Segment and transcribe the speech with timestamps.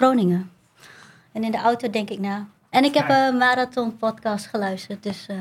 [0.00, 0.50] Groningen.
[1.32, 2.46] En in de auto denk ik na.
[2.70, 5.26] En ik heb een marathon podcast geluisterd, dus...
[5.30, 5.36] Uh...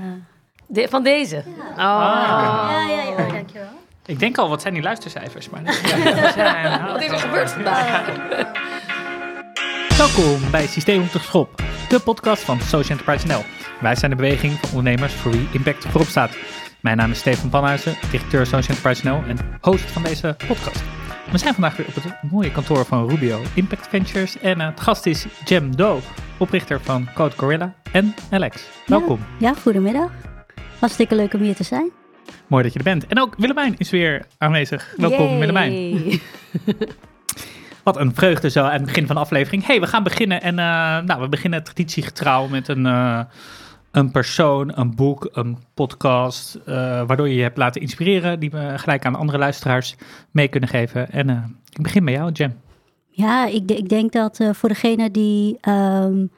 [0.67, 1.35] De, van deze?
[1.35, 1.69] Ja.
[1.71, 2.71] Oh.
[2.71, 3.69] Ja, ja, ja, oh, dankjewel.
[4.05, 5.49] Ik denk al, wat zijn die luistercijfers?
[5.49, 5.63] Maar
[6.91, 8.05] wat is er gebeurd vandaag?
[9.97, 13.43] Welkom bij Systeem op de Schop, de podcast van Social Enterprise NL.
[13.81, 16.37] Wij zijn de beweging van ondernemers voor wie impact voorop staat.
[16.79, 20.98] Mijn naam is Stefan Panhuizen, directeur Social Enterprise NL en host van deze podcast.
[21.31, 24.79] We zijn vandaag weer op het mooie kantoor van Rubio Impact Ventures en uh, het
[24.79, 25.99] gast is Jem Do,
[26.37, 28.69] oprichter van Code Gorilla en Alex.
[28.85, 29.19] Welkom.
[29.37, 30.11] Ja, ja, goedemiddag.
[30.79, 31.91] Hartstikke leuk om hier te zijn.
[32.47, 33.07] Mooi dat je er bent.
[33.07, 34.93] En ook Willemijn is weer aanwezig.
[34.97, 35.39] Welkom Yay.
[35.39, 36.19] Willemijn.
[37.83, 39.65] Wat een vreugde zo aan het begin van de aflevering.
[39.65, 42.85] hey, we gaan beginnen en uh, nou, we beginnen traditiegetrouw met een...
[42.85, 43.19] Uh,
[43.91, 46.65] een persoon, een boek, een podcast, uh,
[47.07, 49.95] waardoor je je hebt laten inspireren, die we gelijk aan andere luisteraars
[50.31, 51.11] mee kunnen geven.
[51.11, 52.59] En uh, ik begin met jou, Jem.
[53.09, 56.31] Ja, ik, ik denk dat uh, voor degenen die um,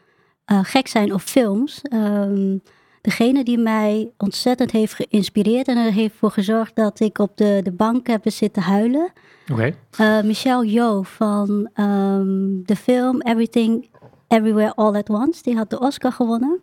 [0.46, 2.62] gek zijn op films, um,
[3.02, 7.60] degene die mij ontzettend heeft geïnspireerd en er heeft voor gezorgd dat ik op de,
[7.64, 9.12] de bank heb zitten huilen.
[9.52, 9.76] Oké.
[9.92, 10.24] Okay.
[10.24, 13.90] Michelle Yeoh van um, de film Everything
[14.28, 16.62] Everywhere All at Once, die had de Oscar gewonnen.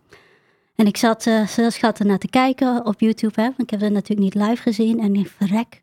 [0.79, 3.41] En ik zat uh, zelfs naar te kijken op YouTube.
[3.43, 5.01] Hè, ik heb het natuurlijk niet live gezien.
[5.01, 5.83] En ik verrek.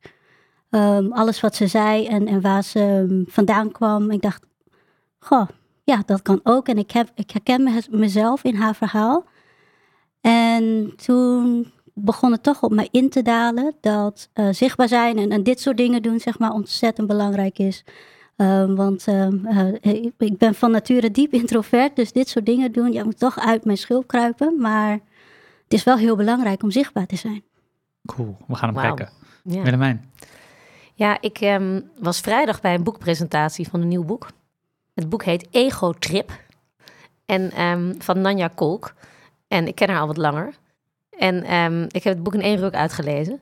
[0.70, 4.12] Um, alles wat ze zei en, en waar ze um, vandaan kwam.
[4.12, 4.46] Ik dacht,
[5.20, 5.48] goh,
[5.84, 6.68] ja, dat kan ook.
[6.68, 9.26] En ik, heb, ik herken me, mezelf in haar verhaal.
[10.22, 15.32] En toen begon het toch op mij in te dalen dat uh, zichtbaar zijn en,
[15.32, 17.84] en dit soort dingen doen, zeg maar, ontzettend belangrijk is.
[18.38, 19.74] Um, want um, uh,
[20.18, 23.66] ik ben van nature diep introvert, dus dit soort dingen doen, ja, moet toch uit
[23.66, 24.62] mijn schulp kruipen.
[24.62, 24.92] Maar
[25.64, 27.44] het is wel heel belangrijk om zichtbaar te zijn.
[28.06, 28.96] Cool, we gaan hem wow.
[28.96, 29.14] kijken.
[29.44, 29.62] Ja.
[29.62, 30.12] Willemijn.
[30.94, 34.28] Ja, ik um, was vrijdag bij een boekpresentatie van een nieuw boek.
[34.94, 36.32] Het boek heet Ego Trip
[37.26, 37.52] en
[38.00, 38.94] van Nanja Kolk.
[39.48, 40.54] En ik ken haar al wat langer.
[41.10, 41.36] En
[41.92, 43.40] ik heb het boek in één ruk uitgelezen.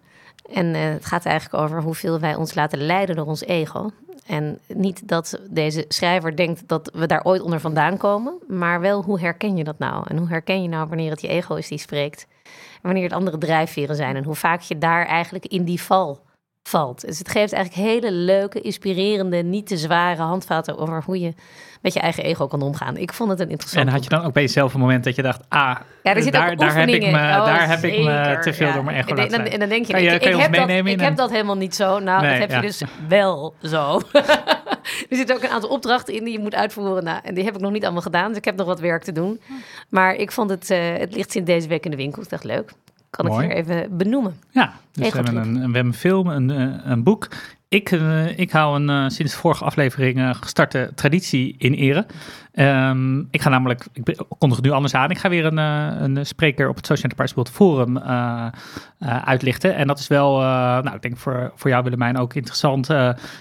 [0.52, 3.92] En uh, het gaat eigenlijk over hoeveel wij ons laten leiden door ons ego.
[4.26, 9.04] En niet dat deze schrijver denkt dat we daar ooit onder vandaan komen, maar wel
[9.04, 10.06] hoe herken je dat nou?
[10.08, 12.28] En hoe herken je nou wanneer het je ego is die spreekt?
[12.44, 16.20] En wanneer het andere drijfveren zijn en hoe vaak je daar eigenlijk in die val
[16.64, 17.02] valt.
[17.02, 21.34] Dus het geeft eigenlijk hele leuke, inspirerende, niet te zware handvaten over hoe je
[21.82, 22.98] met je eigen ego kan omgaan.
[22.98, 23.88] Ik vond het een interessant.
[23.88, 26.56] En had je dan ook bij jezelf een moment dat je dacht, ah, ja, daar,
[26.56, 29.46] daar, heb ik me, oh, daar heb ik me te veel door mijn ego laten
[29.46, 31.76] en, en, dan denk je, je, ik, ik, heb dat, ik heb dat helemaal niet
[31.76, 32.00] zo.
[32.00, 34.02] Nou, nee, dat heb je dus wel zo.
[35.10, 37.04] er zitten ook een aantal opdrachten in die je moet uitvoeren.
[37.04, 39.04] Nou, en die heb ik nog niet allemaal gedaan, dus ik heb nog wat werk
[39.04, 39.42] te doen.
[39.90, 42.22] Maar ik vond het, uh, het ligt sinds deze week in de winkel.
[42.22, 42.72] Ik dacht, leuk
[43.16, 44.36] kan ik hier even benoemen.
[44.50, 47.28] Ja, dus we hebben, een, we hebben een film, een, eh, een boek.
[47.68, 52.06] Ik, uh, ik hou een uh, sinds vorige aflevering gestarte traditie in ere.
[52.56, 55.12] Um, ik ga namelijk, ik kondig het nu anders aan.
[55.12, 57.98] Ik ga weer een, een spreker op het Social Enterprise World Forum
[59.26, 59.76] uitlichten.
[59.76, 62.90] En dat is wel, nou, ik denk voor, voor jou Willemijn ook interessant.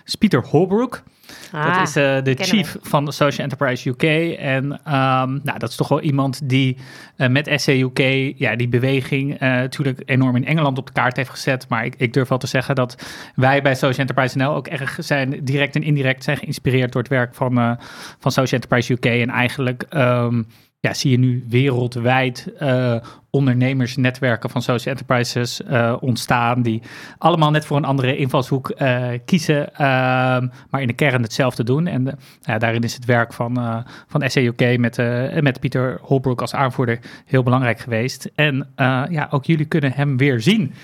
[0.05, 1.03] is Pieter Holbrook
[1.51, 4.03] dat ah, is de chief van Social Enterprise UK.
[4.39, 6.77] En um, nou, dat is toch wel iemand die
[7.17, 7.99] met SCUK
[8.37, 11.67] ja, die beweging natuurlijk enorm in Engeland op de kaart heeft gezet.
[11.69, 14.97] Maar ik, ik durf wel te zeggen dat wij bij Social Enterprise NL ook erg
[14.99, 17.79] zijn, direct en indirect zijn geïnspireerd door het werk van,
[18.19, 19.02] van Social Enterprise UK.
[19.11, 20.47] En eigenlijk um,
[20.83, 22.97] ja, zie je nu wereldwijd uh,
[23.31, 26.83] ondernemersnetwerken van social enterprises uh, ontstaan, die
[27.19, 31.87] allemaal net voor een andere invalshoek uh, kiezen, ehm, maar in de kern hetzelfde doen.
[31.87, 34.97] En ja, daarin is het werk van, van SEUK met,
[35.43, 38.31] met Pieter Holbrook als aanvoerder heel belangrijk geweest.
[38.35, 38.73] En
[39.11, 40.75] ja, ook jullie kunnen hem weer zien.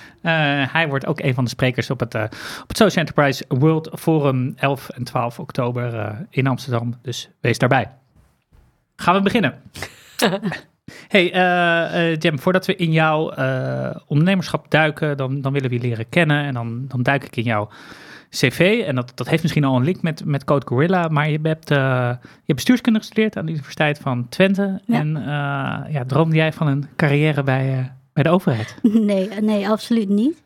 [0.71, 2.15] hij wordt ook een van de sprekers op het,
[2.63, 6.95] op het Social Enterprise World Forum 11 en 12 oktober in Amsterdam.
[7.03, 7.99] Dus wees daarbij.
[9.01, 9.55] Gaan we beginnen.
[11.15, 15.77] hey, uh, uh, Jem, voordat we in jouw uh, ondernemerschap duiken, dan, dan willen we
[15.77, 16.45] je leren kennen.
[16.45, 17.69] En dan, dan duik ik in jouw
[18.31, 18.85] cv.
[18.87, 21.09] En dat, dat heeft misschien al een link met, met Code Gorilla.
[21.09, 24.81] Maar je hebt, je hebt bestuurskunde gestudeerd aan de Universiteit van Twente.
[24.87, 24.99] Ja.
[24.99, 25.09] En
[25.91, 28.77] ja, droomde jij van een carrière bij, bij de overheid?
[28.83, 30.43] Nee, nee absoluut niet.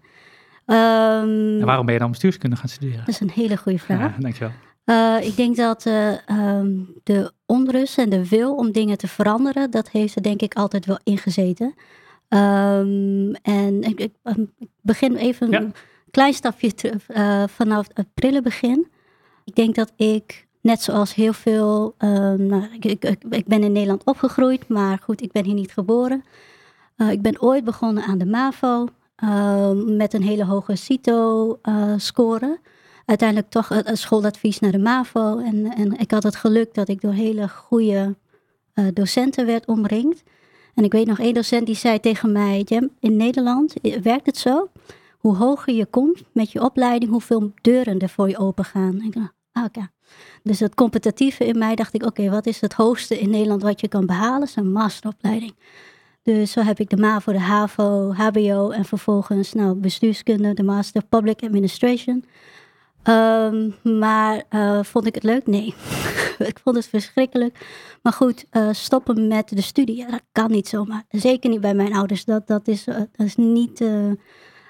[0.67, 2.99] Um, en waarom ben je dan bestuurskunde gaan studeren?
[2.99, 3.99] Dat is een hele goede vraag.
[3.99, 4.53] Ja, dankjewel.
[4.87, 6.13] Uh, ik denk dat uh,
[6.59, 10.55] um, de onrust en de wil om dingen te veranderen, dat heeft er denk ik
[10.55, 11.75] altijd wel ingezeten.
[12.29, 14.13] Um, en ik, ik,
[14.59, 15.61] ik, begin even ja.
[15.61, 15.75] een
[16.11, 18.91] klein stapje terug uh, vanaf het prille begin.
[19.45, 21.95] Ik denk dat ik, net zoals heel veel,
[22.37, 26.25] nou, ik, ik, ben in Nederland opgegroeid, maar goed, ik ben hier niet geboren.
[27.11, 28.89] ik ben ooit begonnen aan de MAVO
[29.75, 32.59] met een hele hoge CITO-score.
[33.05, 35.39] Uiteindelijk toch een schooladvies naar de MAVO.
[35.39, 38.15] En, en ik had het geluk dat ik door hele goede
[38.75, 40.23] uh, docenten werd omringd.
[40.75, 42.67] En ik weet nog één docent die zei tegen mij:
[43.01, 44.69] in Nederland werkt het zo.
[45.19, 49.03] Hoe hoger je komt met je opleiding, hoeveel deuren er voor je open gaan.
[49.03, 49.89] Ik dacht, ah, oké.
[50.43, 53.81] Dus het competitieve in mij dacht ik: oké, wat is het hoogste in Nederland wat
[53.81, 54.41] je kan behalen?
[54.41, 55.55] Dat is een masteropleiding.
[56.23, 61.05] Dus zo heb ik de MAVO, de HAVO, HBO en vervolgens nou, bestuurskunde, de Master
[61.09, 62.25] Public Administration.
[63.03, 65.47] Ehm, maar uh, vond ik het leuk?
[65.47, 65.75] Nee.
[66.39, 67.67] ik vond het verschrikkelijk.
[68.03, 71.03] Maar goed, uh, stoppen met de studie, ja, dat kan niet zomaar.
[71.09, 72.25] Zeker niet bij mijn ouders.
[72.25, 73.85] Dat, dat, is, uh, dat is niet.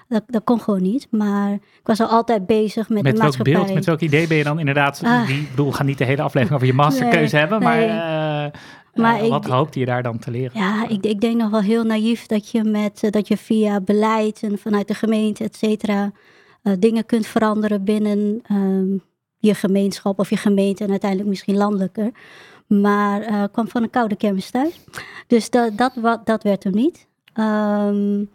[0.07, 1.07] Dat, dat kon gewoon niet.
[1.09, 3.53] Maar ik was al altijd bezig met, met de maatschappij.
[3.53, 5.01] Met welk beeld, met welk idee ben je dan inderdaad...
[5.03, 5.27] Ah.
[5.27, 7.87] Die, ik bedoel, we gaan niet de hele aflevering over je masterkeuze nee, hebben, nee.
[7.87, 8.51] maar...
[8.93, 10.51] Maar wat hoopte je daar dan te leren?
[10.53, 14.39] Ja, ik, ik denk nog wel heel naïef dat je, met, dat je via beleid
[14.43, 16.11] en vanuit de gemeente, et cetera,
[16.63, 19.01] uh, dingen kunt veranderen binnen um,
[19.37, 22.11] je gemeenschap of je gemeente en uiteindelijk misschien landelijker.
[22.67, 24.79] Maar uh, kwam van een koude kermis thuis.
[25.27, 27.07] Dus dat, dat, dat werd hem niet.
[27.39, 28.29] Um,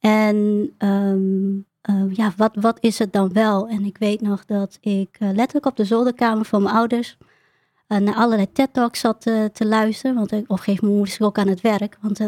[0.00, 1.66] en um,
[2.12, 3.68] ja, wat, wat is het dan wel?
[3.68, 7.16] En ik weet nog dat ik letterlijk op de zolderkamer van mijn ouders
[7.86, 9.20] naar allerlei TED-talks zat
[9.52, 10.16] te luisteren.
[10.16, 11.98] Want op een gegeven moment moest ik ook aan het werk.
[12.00, 12.20] Want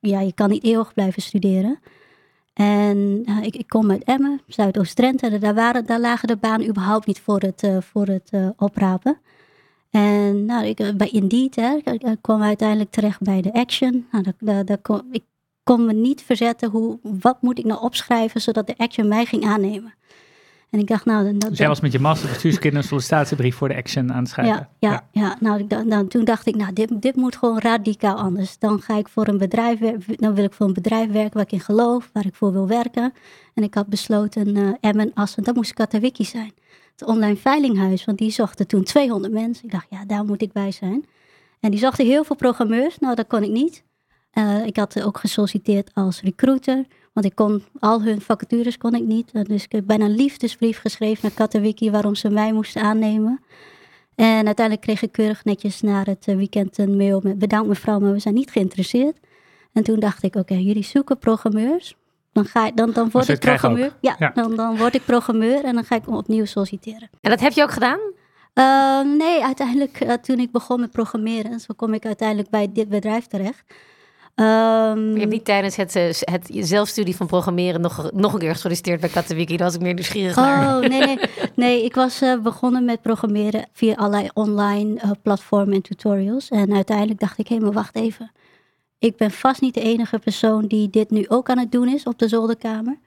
[0.00, 1.78] ja, je kan niet eeuwig blijven studeren.
[2.52, 5.38] En uh, ik, ik, kom uit Emmen, Zuidoost-Drenthe.
[5.38, 9.18] Daar, waren, daar lagen de banen überhaupt niet voor het, uh, voor het uh, oprapen.
[9.90, 14.06] En nou, ik, bij Indeed hè, ik, kwam uiteindelijk terecht bij de Action.
[14.10, 14.78] Nou, daar, daar,
[15.10, 15.24] ik
[15.62, 16.70] kon me niet verzetten.
[16.70, 19.94] Hoe, wat moet ik nou opschrijven zodat de Action mij ging aannemen?
[20.70, 21.38] En ik dacht, nou...
[21.38, 24.28] Dat, dus jij was met je master bestuurskunde een sollicitatiebrief voor de Action aan het
[24.28, 24.68] schrijven?
[24.78, 25.36] Ja, ja, ja.
[25.40, 28.58] Nou, nou, toen dacht ik, nou, dit, dit moet gewoon radicaal anders.
[28.58, 31.52] Dan ga ik voor een bedrijf, dan wil ik voor een bedrijf werken waar ik
[31.52, 33.12] in geloof, waar ik voor wil werken.
[33.54, 36.52] En ik had besloten, uh, Emmen, Assen, dat moest Katawiki zijn.
[36.96, 39.64] Het online veilinghuis, want die zochten toen 200 mensen.
[39.64, 41.04] Ik dacht, ja, daar moet ik bij zijn.
[41.60, 42.98] En die zochten heel veel programmeurs.
[42.98, 43.84] Nou, dat kon ik niet.
[44.34, 46.84] Uh, ik had ook gesolliciteerd als recruiter.
[47.12, 49.30] Want ik kon al hun vacatures kon ik niet.
[49.32, 53.40] Eh, dus ik heb bijna een liefdesbrief geschreven naar Katawiki waarom ze mij moesten aannemen.
[54.14, 57.98] En uiteindelijk kreeg ik keurig netjes na het eh, weekend een mail met bedankt mevrouw,
[57.98, 59.16] maar we zijn niet geïnteresseerd.
[59.72, 61.94] En toen dacht ik, oké, jullie zoeken programmeurs.
[62.32, 63.96] Dan, ga ik, dan, dan word ik programmeur.
[64.00, 67.10] Ja, Dan, dan word ik programmeur en dan ga ik opnieuw solliciteren.
[67.20, 67.98] En dat heb je ook gedaan?
[68.54, 72.88] Uh, nee, uiteindelijk uh, toen ik begon met programmeren, zo kom ik uiteindelijk bij dit
[72.88, 73.74] bedrijf terecht.
[74.40, 78.52] Um, je hebt niet tijdens het, eh, het zelfstudie van programmeren nog, nog een keer
[78.52, 79.56] gesolliciteerd bij Katawiki.
[79.56, 80.88] Daar was ik meer nieuwsgierig oh, naar.
[80.88, 81.18] nee, nee.
[81.54, 86.48] Nee, ik was uh, begonnen met programmeren via allerlei online uh, platformen en tutorials.
[86.48, 88.32] En uiteindelijk dacht ik, hé, maar wacht even.
[88.98, 92.04] Ik ben vast niet de enige persoon die dit nu ook aan het doen is
[92.04, 92.98] op de zolderkamer.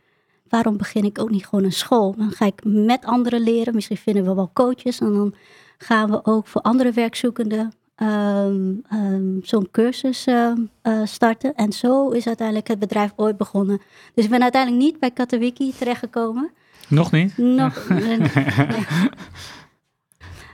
[0.50, 2.16] Waarom begin ik ook niet gewoon een school?
[2.18, 3.76] Dan ga ik met anderen leren.
[3.76, 5.00] Misschien vinden we wel coaches.
[5.00, 5.36] En dan
[5.78, 10.52] gaan we ook voor andere werkzoekenden um, um, zo'n cursus uh,
[10.84, 11.56] uh, starten.
[11.56, 13.82] En zo is uiteindelijk het bedrijf ooit begonnen.
[14.14, 16.52] Dus ik ben uiteindelijk niet bij Katawiki terechtgekomen.
[16.88, 17.38] Nog niet?
[17.38, 17.88] Nog.
[17.90, 18.18] ja.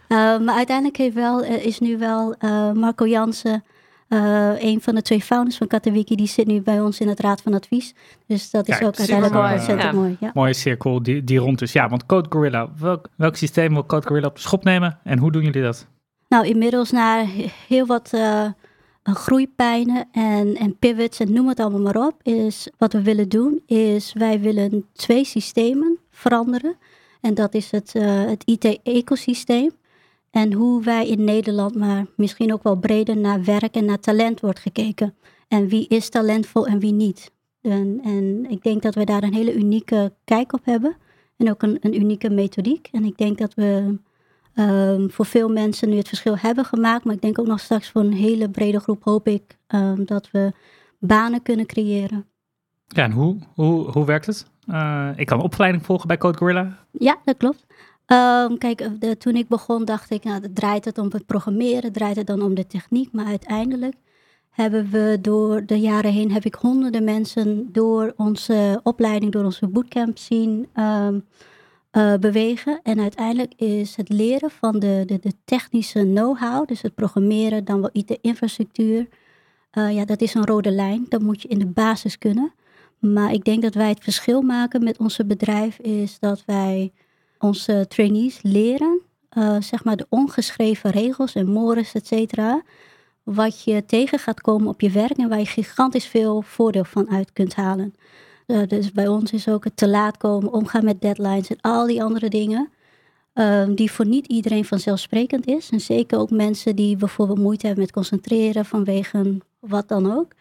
[0.09, 2.35] uh, maar uiteindelijk heeft wel, is nu wel
[2.73, 3.63] Marco Jansen,
[4.59, 7.41] een van de twee founders van Katawiki, die zit nu bij ons in het Raad
[7.41, 7.93] van Advies.
[8.27, 9.53] Dus dat is ja, ook uiteindelijk mooi.
[9.53, 9.99] ontzettend ja.
[9.99, 10.17] mooi.
[10.19, 10.31] Ja.
[10.33, 11.73] Mooie cirkel die, die rond is.
[11.73, 15.17] Ja, want Code Gorilla, welk, welk systeem wil Code Gorilla op de schop nemen en
[15.17, 15.87] hoe doen jullie dat?
[16.29, 17.25] Nou, inmiddels na
[17.67, 18.45] heel wat uh,
[19.03, 23.61] groeipijnen en, en pivots en noem het allemaal maar op, is wat we willen doen,
[23.65, 26.77] is wij willen twee systemen veranderen.
[27.21, 29.71] En dat is het, uh, het IT-ecosysteem.
[30.31, 34.39] En hoe wij in Nederland, maar misschien ook wel breder naar werk en naar talent
[34.39, 35.15] wordt gekeken.
[35.47, 37.31] En wie is talentvol en wie niet.
[37.61, 40.97] En, en ik denk dat we daar een hele unieke kijk op hebben.
[41.37, 42.87] En ook een, een unieke methodiek.
[42.91, 43.99] En ik denk dat we
[44.59, 47.03] um, voor veel mensen nu het verschil hebben gemaakt.
[47.03, 50.31] Maar ik denk ook nog straks voor een hele brede groep hoop ik um, dat
[50.31, 50.51] we
[50.99, 52.25] banen kunnen creëren.
[52.87, 54.45] Ja, en hoe, hoe, hoe werkt het?
[54.69, 56.77] Uh, ik kan opleiding volgen bij Code Gorilla.
[56.91, 57.65] Ja, dat klopt.
[58.07, 62.15] Um, kijk, de, toen ik begon dacht ik, nou, draait het om het programmeren, draait
[62.15, 63.11] het dan om de techniek.
[63.11, 63.95] Maar uiteindelijk
[64.49, 69.67] hebben we door de jaren heen, heb ik honderden mensen door onze opleiding, door onze
[69.67, 71.25] bootcamp zien um,
[71.91, 72.79] uh, bewegen.
[72.83, 77.81] En uiteindelijk is het leren van de, de, de technische know-how, dus het programmeren, dan
[77.81, 79.07] wel IT-infrastructuur,
[79.77, 81.05] uh, ja, dat is een rode lijn.
[81.09, 82.53] Dat moet je in de basis kunnen.
[82.99, 86.91] Maar ik denk dat wij het verschil maken met onze bedrijf, is dat wij
[87.39, 89.01] onze trainees leren,
[89.37, 92.61] uh, zeg maar de ongeschreven regels en mores, et cetera,
[93.23, 97.09] wat je tegen gaat komen op je werk en waar je gigantisch veel voordeel van
[97.09, 97.95] uit kunt halen.
[98.67, 102.03] Dus bij ons is ook het te laat komen, omgaan met deadlines en al die
[102.03, 102.69] andere dingen.
[103.33, 105.69] ehm, die voor niet iedereen vanzelfsprekend is.
[105.69, 110.31] En zeker ook mensen die bijvoorbeeld moeite hebben met concentreren vanwege wat dan ook.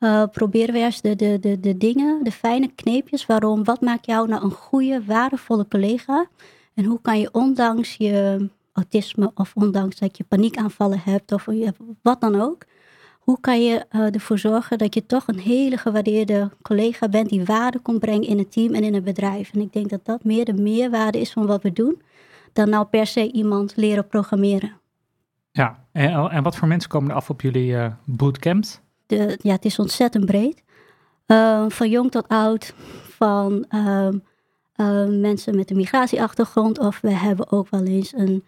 [0.00, 3.26] Uh, proberen we juist de, de, de, de dingen, de fijne kneepjes.
[3.26, 6.26] Waarom, wat maakt jou nou een goede, waardevolle collega?
[6.74, 11.46] En hoe kan je ondanks je autisme of ondanks dat je paniekaanvallen hebt of
[12.02, 12.64] wat dan ook.
[13.22, 17.44] Hoe kan je uh, ervoor zorgen dat je toch een hele gewaardeerde collega bent die
[17.44, 19.50] waarde komt brengen in het team en in het bedrijf?
[19.52, 22.02] En ik denk dat dat meer de meerwaarde is van wat we doen,
[22.52, 24.72] dan nou per se iemand leren programmeren.
[25.50, 28.80] Ja, en, en wat voor mensen komen er af op jullie uh, bootcamps?
[29.06, 30.62] De, ja, het is ontzettend breed.
[31.26, 32.74] Uh, van jong tot oud,
[33.08, 34.18] van ehm,
[35.20, 38.44] mensen met een migratieachtergrond, of we hebben ook wel eens een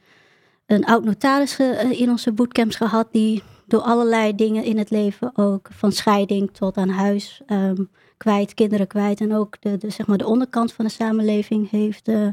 [0.67, 5.31] een oud notaris eh, in onze bootcamps gehad die door allerlei dingen in het leven
[5.35, 10.07] ook van scheiding tot aan huis um, kwijt, kinderen kwijt en ook de, de, zeg
[10.07, 12.29] maar de onderkant van de samenleving heeft uh,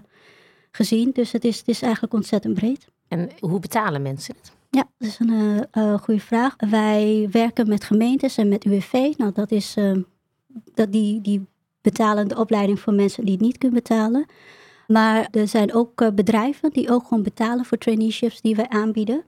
[0.72, 1.12] gezien.
[1.14, 2.88] Dus het is, het is eigenlijk ontzettend breed.
[3.08, 4.52] En hoe betalen mensen het?
[4.70, 6.56] Ja, dat is een uh, goede vraag.
[6.70, 9.14] Wij werken met gemeentes en met UWV.
[9.18, 9.98] Nou, dat is uh,
[10.74, 11.46] dat die, die
[11.82, 14.26] betalen de opleiding voor mensen die het niet kunnen betalen.
[14.88, 19.24] Maar er zijn ook eh, bedrijven die ook gewoon betalen voor traineeships die wij aanbieden.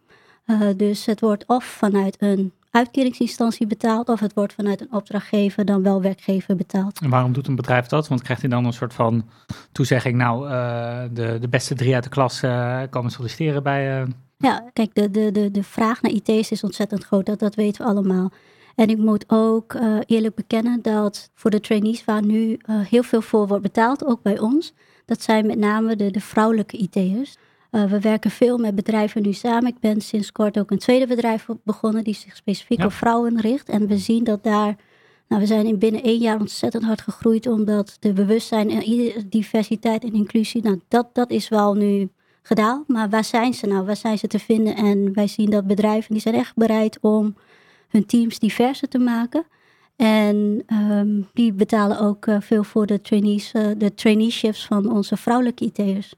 [0.45, 5.65] Uh, dus het wordt of vanuit een uitkeringsinstantie betaald, of het wordt vanuit een opdrachtgever,
[5.65, 6.99] dan wel werkgever betaald.
[6.99, 8.07] En waarom doet een bedrijf dat?
[8.07, 9.29] Want krijgt hij dan een soort van
[9.71, 12.39] toezegging, nou, uh, de, de beste drie uit de klas
[12.89, 14.07] komen solliciteren bij.
[14.37, 17.85] Ja, kijk, de, de, de, de vraag naar IT's is ontzettend groot, dat, dat weten
[17.85, 18.31] we allemaal.
[18.75, 23.47] En ik moet ook eerlijk bekennen dat voor de trainees waar nu heel veel voor
[23.47, 24.73] wordt betaald, ook bij ons,
[25.05, 27.37] dat zijn met name de, de vrouwelijke IT'ers.
[27.73, 29.67] Uh, we werken veel met bedrijven nu samen.
[29.67, 33.69] Ik ben sinds kort ook een tweede bedrijf begonnen die zich specifiek op vrouwen richt.
[33.69, 34.75] En we zien dat daar,
[35.27, 40.03] nou we zijn in binnen één jaar ontzettend hard gegroeid omdat de bewustzijn en diversiteit
[40.03, 42.09] en inclusie, nou dat, dat is wel nu
[42.41, 42.83] gedaan.
[42.87, 43.85] Maar waar zijn ze nou?
[43.85, 44.75] Waar zijn ze te vinden?
[44.75, 47.35] En wij zien dat bedrijven die zijn echt bereid om
[47.87, 49.45] hun teams diverser te maken.
[49.95, 55.17] En ehm, die betalen ook eh, veel voor de, trainees, uh, de traineeships van onze
[55.17, 56.13] vrouwelijke IT'ers.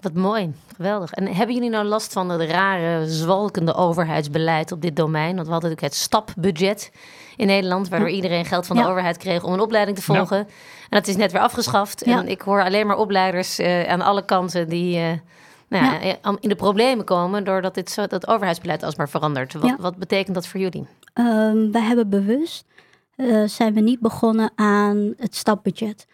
[0.00, 1.12] Wat mooi, geweldig.
[1.12, 5.34] En hebben jullie nou last van het rare, zwalkende overheidsbeleid op dit domein?
[5.34, 6.92] Want we hadden natuurlijk het stapbudget
[7.36, 10.38] in Nederland, waardoor iedereen geld van de overheid kreeg om een opleiding te volgen.
[10.38, 10.46] En
[10.88, 12.02] dat is net weer afgeschaft.
[12.02, 15.20] En ik hoor alleen maar opleiders uh, aan alle kanten die
[15.68, 19.52] nou ja, in de problemen komen doordat dit zo, dat overheidsbeleid alsmaar verandert.
[19.52, 20.86] Wat, wat betekent dat voor jullie?
[21.14, 22.64] Um, wij hebben bewust
[23.16, 26.06] uh, zijn we niet begonnen aan het stapbudget.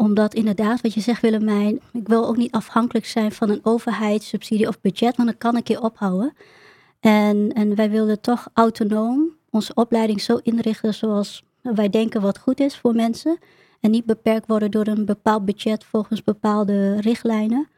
[0.00, 4.68] Omdat inderdaad, wat je zegt Willemijn, ik wil ook niet afhankelijk zijn van een overheidssubsidie
[4.68, 6.32] of budget, want dan kan ik je ophouden.
[7.00, 12.60] En, en wij wilden toch autonoom onze opleiding zo inrichten zoals wij denken wat goed
[12.60, 13.38] is voor mensen.
[13.80, 17.68] En niet beperkt worden door een bepaald budget volgens bepaalde richtlijnen.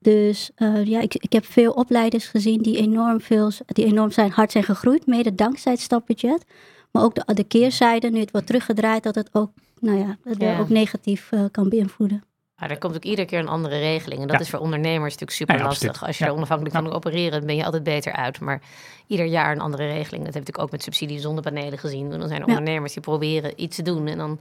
[0.00, 4.30] Dus uh, ja, ik, ik heb veel opleiders gezien die enorm, veel, die enorm zijn,
[4.30, 6.44] hard zijn gegroeid, mede dankzij het stapbudget.
[6.90, 9.50] Maar ook de, de keerzijde, nu het wordt teruggedraaid, dat het ook,
[9.82, 10.58] nou ja, ja.
[10.58, 12.22] ook negatief uh, kan beïnvloeden.
[12.62, 14.20] Maar er komt ook iedere keer een andere regeling.
[14.20, 16.06] En dat is voor ondernemers natuurlijk super ja, lastig.
[16.06, 18.40] Als je er onafhankelijk van opereren, ben je altijd beter uit.
[18.40, 18.60] Maar
[19.06, 20.24] ieder jaar een andere regeling.
[20.24, 22.10] Dat heb ik ook met subsidie zonnepanelen gezien.
[22.10, 24.06] Dan zijn er ondernemers die proberen iets te doen.
[24.06, 24.40] En dan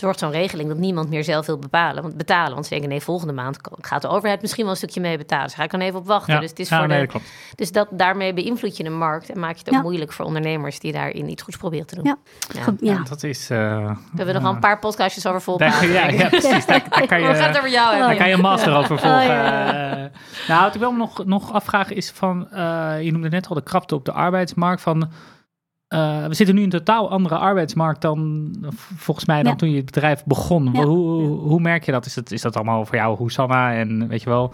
[0.00, 2.52] zorgt zo'n regeling dat niemand meer zelf wil bepalen, want, betalen.
[2.52, 5.46] Want ze denken, nee, volgende maand gaat de overheid misschien wel een stukje mee betalen.
[5.46, 6.40] Dus ga ik dan even op wachten.
[6.40, 7.08] Dus, het is voor de,
[7.54, 10.78] dus dat, daarmee beïnvloed je de markt en maak je het ook moeilijk voor ondernemers
[10.80, 12.04] die daarin iets goeds proberen te doen.
[12.04, 12.16] Ja,
[13.08, 13.50] dat is...
[13.50, 16.66] Uh, we hebben nog wel een paar podcastjes over vol Ja, ja, precies.
[16.66, 19.02] Daar, kan je, We gaan het over jou Daar kan je een master over oh,
[19.02, 19.30] volgen.
[19.30, 22.48] Uh, nou, wat ik wel nog, nog afvragen is van...
[22.52, 25.10] Uh, je noemde net al de krapte op de arbeidsmarkt van
[25.94, 28.50] uh, we zitten nu in een totaal andere arbeidsmarkt dan
[28.96, 30.70] volgens mij dan toen je het bedrijf begon.
[30.72, 30.84] Ja.
[30.84, 32.06] Hoe, hoe, merk je dat?
[32.06, 32.30] Is, dat?
[32.30, 34.52] is dat allemaal voor jou Hoesanna en weet je wel,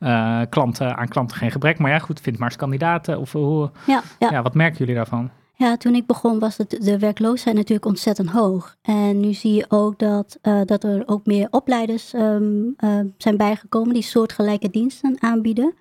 [0.00, 1.78] uh, klanten aan klanten geen gebrek.
[1.78, 3.18] Maar ja, goed, vind maar eens kandidaten.
[3.18, 4.42] Of hoe, ja, ja.
[4.42, 5.30] wat merken jullie daarvan?
[5.54, 8.76] Ja, toen ik begon was het, de werkloosheid natuurlijk ontzettend hoog.
[8.82, 12.74] En nu zie je ook dat, uh, dat er ook meer opleiders um,
[13.16, 15.74] zijn bijgekomen die soortgelijke diensten aanbieden.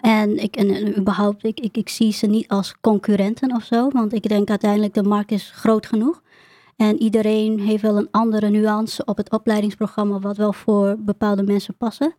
[0.00, 4.12] En, ik, en, überhaupt, ik, ik, ik zie ze niet als concurrenten of zo, want
[4.12, 6.22] ik denk uiteindelijk de markt is groot genoeg.
[6.76, 11.74] En iedereen heeft wel een andere nuance op het opleidingsprogramma, wat wel voor bepaalde mensen
[11.74, 12.14] passen.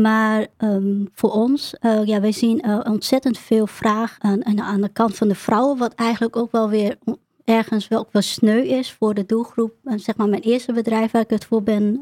[0.00, 4.88] Maar um, voor ons, uh, ja, wij zien uh, ontzettend veel vraag aan, aan de
[4.88, 6.98] kant van de vrouwen, wat eigenlijk ook wel weer
[7.44, 9.74] ergens wel, ook wel sneu is voor de doelgroep.
[9.84, 12.00] Uh, zeg maar mijn eerste bedrijf waar ik het voor ben,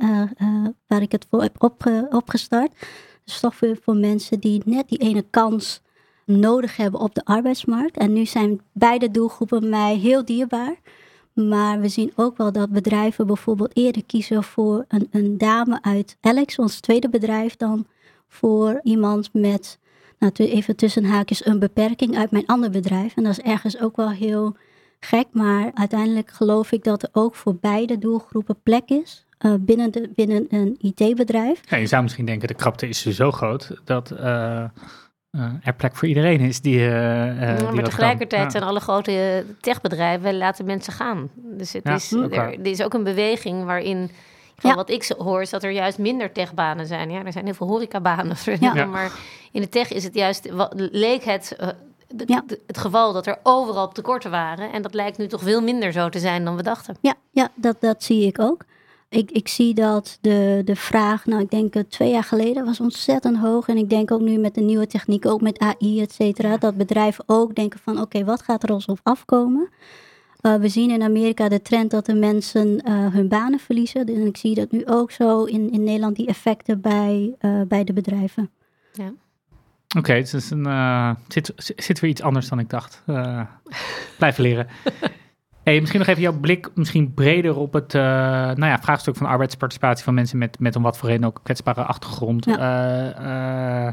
[0.86, 2.72] waar ik het voor heb op, opgestart.
[3.24, 5.82] Dus toch voor, voor mensen die net die ene kans
[6.24, 7.96] nodig hebben op de arbeidsmarkt.
[7.96, 10.76] En nu zijn beide doelgroepen mij heel dierbaar.
[11.34, 16.16] Maar we zien ook wel dat bedrijven bijvoorbeeld eerder kiezen voor een, een dame uit
[16.20, 17.86] Alex, ons tweede bedrijf, dan
[18.28, 19.78] voor iemand met,
[20.18, 23.16] nou, even tussen haakjes, een beperking uit mijn ander bedrijf.
[23.16, 24.56] En dat is ergens ook wel heel
[25.00, 29.92] gek, maar uiteindelijk geloof ik dat er ook voor beide doelgroepen plek is eh, binnen,
[29.92, 31.60] de, binnen een IT-bedrijf.
[31.68, 34.64] Ja, je zou misschien denken, de krapte is zo groot dat eh,
[35.62, 37.84] er plek voor iedereen is die, eh eh, die Ja, dat maar kan.
[37.84, 38.50] tegelijkertijd Ja.
[38.50, 39.10] zijn alle grote
[39.46, 41.30] eh, techbedrijven laten mensen gaan.
[41.34, 44.10] Dus het Ja, is, er, er is ook een beweging waarin,
[44.56, 44.76] van Ja.
[44.76, 47.10] wat ik hoor, is dat er juist minder techbanen zijn.
[47.10, 48.36] Ja, er zijn heel veel horecabanen.
[48.60, 48.84] Ja.
[48.84, 49.12] Maar
[49.52, 51.68] in de tech is het juist, wat, leek het, eh,
[52.26, 52.44] Ja.
[52.66, 54.72] het geval dat er overal tekorten waren.
[54.72, 56.96] En dat lijkt nu toch veel minder zo te zijn dan we dachten.
[57.00, 58.64] Ja, ja dat, dat zie ik ook.
[59.12, 62.80] Ik, ik zie dat de, de vraag, nou ik denk eh, twee jaar geleden was
[62.80, 63.68] ontzettend hoog.
[63.68, 66.76] En ik denk ook nu met de nieuwe techniek, ook met AI, et cetera, dat
[66.76, 69.68] bedrijven ook denken van oké, wat gaat er ons op afkomen?
[70.40, 74.06] Eh, we zien in Amerika de trend dat de mensen eh, hun banen verliezen.
[74.06, 77.84] En ik zie dat nu ook zo in, in Nederland, die effecten bij, eh, bij
[77.84, 78.50] de bedrijven.
[79.96, 83.02] Oké, het is een, eh, zit, zit weer iets anders dan ik dacht.
[83.06, 83.42] Eh,
[84.18, 84.66] blijven leren.
[85.62, 89.26] Hey, misschien nog even jouw blik misschien breder op het eh, nou ja, vraagstuk van
[89.26, 92.44] arbeidsparticipatie van mensen met, met een wat voor reden ook kwetsbare achtergrond.
[92.44, 92.56] Ja.
[92.58, 93.86] Eh,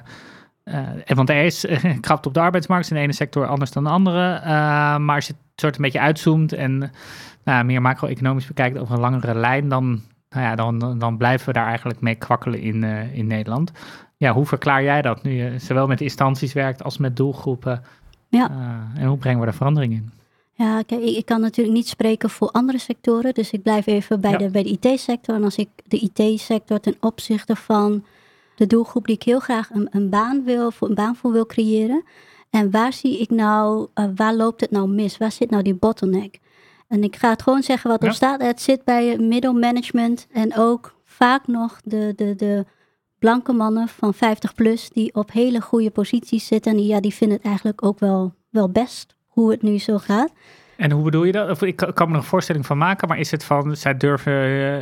[0.63, 1.65] eh, en want er is
[2.01, 4.41] krapte op de arbeidsmarkt in de ene sector anders dan de andere.
[4.99, 6.91] Maar als je het soort een beetje uitzoomt en
[7.43, 11.53] nou, meer macro-economisch bekijkt over een langere lijn, dan, nou ja, dan, dan, blijven we
[11.53, 12.83] daar eigenlijk mee kwakkelen in,
[13.13, 13.71] in Nederland.
[14.17, 17.83] Ja, hoe verklaar jij dat nu je zowel met instanties werkt als met doelgroepen?
[18.27, 18.49] Ja.
[18.95, 20.11] En hoe brengen we daar verandering in?
[20.59, 24.21] Ja, kijk, ik, ik kan natuurlijk niet spreken voor andere sectoren, dus ik blijf even
[24.21, 24.37] bij Ja.
[24.37, 25.35] de, bij de IT-sector.
[25.35, 28.03] En als ik de IT-sector ten opzichte van
[28.55, 31.45] de doelgroep die ik heel graag een, een baan wil, voor een baan voor wil
[31.45, 32.03] creëren.
[32.49, 35.17] En waar zie ik nou, eh, waar loopt het nou mis?
[35.17, 36.39] Waar zit nou die bottleneck?
[36.87, 38.07] En ik ga het gewoon zeggen wat Ja.
[38.07, 38.41] er staat.
[38.41, 42.65] Het zit bij middelmanagement en ook vaak nog de, de, de
[43.19, 46.71] blanke mannen van 50 plus die op hele goede posities zitten.
[46.71, 49.97] En die, ja, die vinden het eigenlijk ook wel, wel best hoe het nu zo
[49.97, 50.31] gaat.
[50.75, 51.49] En hoe bedoel je dat?
[51.49, 54.33] Of, ik kan me er een voorstelling van maken, maar is het van, zij durven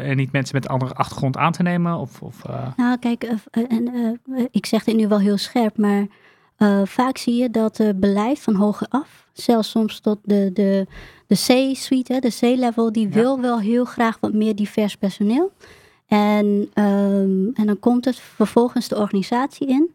[0.01, 1.95] eh, niet mensen met een andere achtergrond aan te nemen?
[1.97, 4.19] Of, of, eh, Nou, kijk, eh, en,
[4.51, 6.05] ik zeg dit nu wel heel scherp, maar
[6.85, 10.87] vaak zie je dat beleid van hoger af, zelfs soms tot de, de,
[11.27, 13.13] de C-suite, hè, de C-level, die Ja.
[13.13, 15.51] wil wel heel graag wat meer divers personeel.
[16.07, 19.89] En, ehm, en dan komt het vervolgens de organisatie in.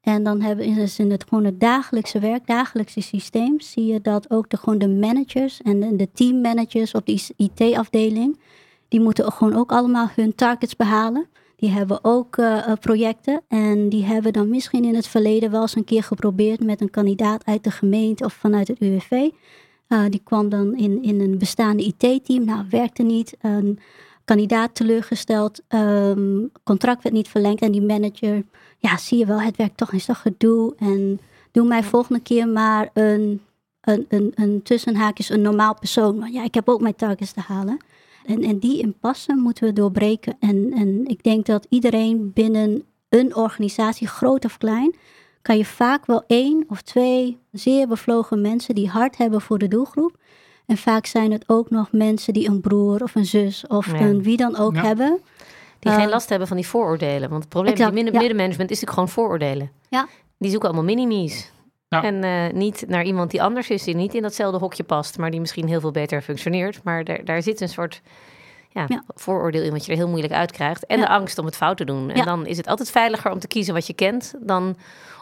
[0.00, 4.50] En dan hebben dus in het gewoon dagelijkse werk, dagelijkse systeem, zie je dat ook
[4.50, 8.40] de, gewoon de managers en de, teammanagers op die IT-afdeling,
[8.88, 11.26] die moeten gewoon ook allemaal hun targets behalen.
[11.56, 15.60] Die hebben ook eh, eh, projecten en die hebben dan misschien in het verleden wel
[15.60, 19.28] eens een keer geprobeerd met een kandidaat uit de gemeente of vanuit het UWV.
[19.86, 22.44] Eh, die kwam dan in, in een bestaande IT-team.
[22.44, 23.36] Nou, werkte niet.
[24.28, 25.60] Kandidaat teleurgesteld.
[25.68, 27.62] ehm, contract werd niet verlengd.
[27.62, 28.44] En die manager,
[28.78, 30.74] ja, zie je wel, het werkt toch, is toch gedoe.
[30.78, 31.20] En
[31.52, 33.40] doe mij volgende keer maar een,
[33.80, 36.18] een, een, een tussenhaakjes, een normaal persoon.
[36.18, 37.76] Want ja, ik heb ook mijn targets te halen.
[38.24, 40.36] En, en die impasse moeten we doorbreken.
[40.40, 44.94] En, en ik denk dat iedereen binnen een organisatie, groot of klein,
[45.42, 49.68] kan je vaak wel één of twee zeer bevlogen mensen die hard hebben voor de
[49.68, 50.16] doelgroep.
[50.68, 54.00] En vaak zijn het ook nog mensen die een broer of een zus of Ja.
[54.00, 54.82] een wie dan ook Ja.
[54.82, 55.18] hebben.
[55.78, 57.28] Die Eh, geen last hebben van die vooroordelen.
[57.28, 58.18] Want het probleem exact, met ja.
[58.18, 59.70] middenmanagement is natuurlijk gewoon vooroordelen.
[59.88, 60.08] Ja.
[60.38, 61.52] Die zoeken allemaal minimies.
[61.88, 62.02] Ja.
[62.02, 65.30] En eh, niet naar iemand die anders is, die niet in datzelfde hokje past, maar
[65.30, 66.80] die misschien heel veel beter functioneert.
[66.84, 68.00] Maar daar, daar zit een soort
[68.68, 69.02] ja, Ja.
[69.14, 70.86] vooroordeel in wat je er heel moeilijk uitkrijgt.
[70.86, 71.04] En Ja.
[71.06, 72.10] de angst om het fout te doen.
[72.10, 72.24] En Ja.
[72.24, 74.76] dan is het altijd veiliger om te kiezen wat je kent dan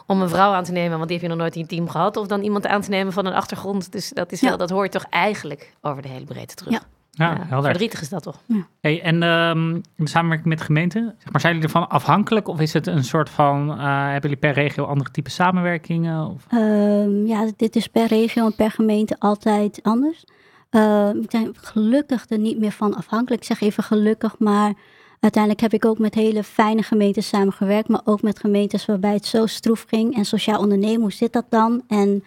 [0.05, 1.89] om een vrouw aan te nemen, want die heb je nog nooit in je team
[1.89, 2.17] gehad.
[2.17, 3.91] Of dan iemand aan te nemen van een achtergrond.
[3.91, 4.47] Dus dat, is Ja.
[4.47, 6.73] wel, dat hoor je toch eigenlijk over de hele breedte terug.
[6.73, 6.81] Ja.
[7.11, 7.69] ja, helder.
[7.69, 8.39] verdrietig is dat toch?
[8.81, 12.47] Hey, en ehm, de samenwerking met gemeenten, zeg maar, zijn jullie ervan afhankelijk?
[12.47, 16.27] Of is het een soort van, eh, hebben jullie per regio andere type samenwerkingen?
[16.27, 16.45] Of?
[16.49, 20.23] Ehm, ja, dit is per regio en per gemeente altijd anders.
[20.69, 23.41] Ehm, ik ben gelukkig er niet meer van afhankelijk.
[23.41, 24.73] Ik zeg even gelukkig, maar
[25.19, 27.87] uiteindelijk heb ik ook met hele fijne gemeentes samengewerkt.
[27.87, 30.15] Maar ook met gemeentes waarbij het zo stroef ging.
[30.15, 31.83] En sociaal ondernemen, hoe zit dat dan?
[31.87, 32.23] En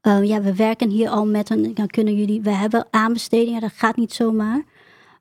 [0.00, 3.72] eh, ja, we werken hier al met een, dan kunnen jullie, we hebben aanbestedingen, dat
[3.74, 4.64] gaat niet zomaar.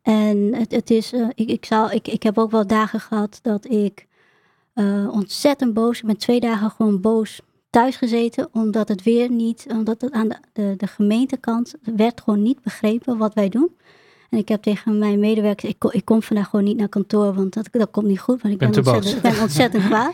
[0.01, 3.39] En het, het is, eh, ik, ik, zal, ik, ik heb ook wel dagen gehad
[3.41, 4.05] dat ik
[4.73, 7.41] eh, ontzettend boos, ik ben twee dagen gewoon boos
[7.75, 12.41] thuis gezeten, omdat het weer niet, omdat het aan de, de, de gemeentekant werd gewoon
[12.41, 13.69] niet begrepen wat wij doen.
[14.29, 17.33] En ik heb tegen mijn medewerkers, ik, kom- ik kom vandaag gewoon niet naar kantoor,
[17.33, 20.13] want dat, dat komt niet goed, want ik ben, ontzettend, ik ben ontzettend kwaad.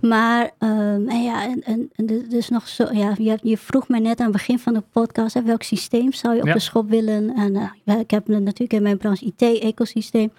[0.00, 4.00] Maar, ehm, en ja, en, en, en dus- nog zo, ja, je, je vroeg mij
[4.00, 6.52] net aan het begin van de podcast, hè, welk systeem zou je op Ja.
[6.52, 7.34] de schop willen?
[7.34, 10.32] En eh, ik heb natuurlijk in mijn branche IT-ecosysteem.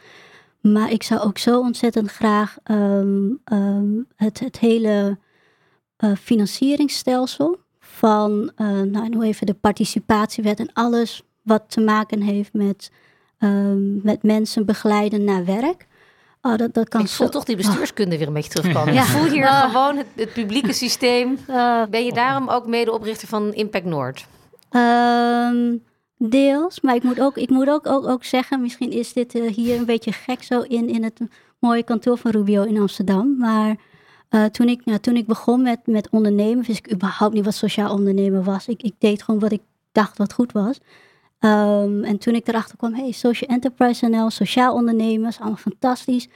[0.61, 5.17] Maar ik zou ook zo ontzettend graag ehm, ehm, het, het hele
[5.99, 12.53] uh, financieringsstelsel van, uh, nou noem even de participatiewet en alles wat te maken heeft
[12.53, 12.91] met,
[13.39, 15.87] um, met mensen begeleiden naar werk.
[16.41, 17.31] Oh, dat, dat kan ik voel zo...
[17.31, 18.93] toch die bestuurskunde weer een beetje terugkomen.
[18.93, 19.01] Ja.
[19.01, 21.37] Ik voel hier uh, gewoon het, het, publieke systeem.
[21.49, 24.25] Uh, ben je daarom ook medeoprichter van Impact Noord?
[24.71, 25.83] Um,
[26.17, 29.51] deels, maar ik moet ook, ik moet ook, ook, ook zeggen, misschien is dit uh,
[29.51, 31.19] hier een beetje gek zo in, in het
[31.59, 33.37] mooie kantoor van Rubio in Amsterdam.
[33.37, 33.75] Maar
[34.29, 37.53] uh, toen, ik, nou, toen ik begon met, met ondernemen, wist ik überhaupt niet wat
[37.53, 38.67] sociaal ondernemen was.
[38.67, 39.61] Ik, ik deed gewoon wat ik
[39.91, 40.79] dacht wat goed was.
[41.39, 46.27] Um, en toen ik erachter kwam, hey, social enterprise NL, sociaal ondernemers, allemaal fantastisch.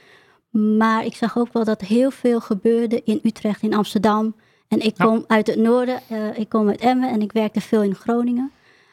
[0.50, 4.34] Maar ik zag ook wel dat heel veel gebeurde in Utrecht, in Amsterdam.
[4.68, 5.24] En ik kom ja.
[5.26, 8.50] uit het noorden, uh, ik kom uit Emmen en ik werkte veel in Groningen.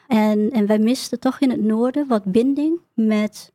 [0.08, 3.51] En, en wij misten toch in het noorden wat binding met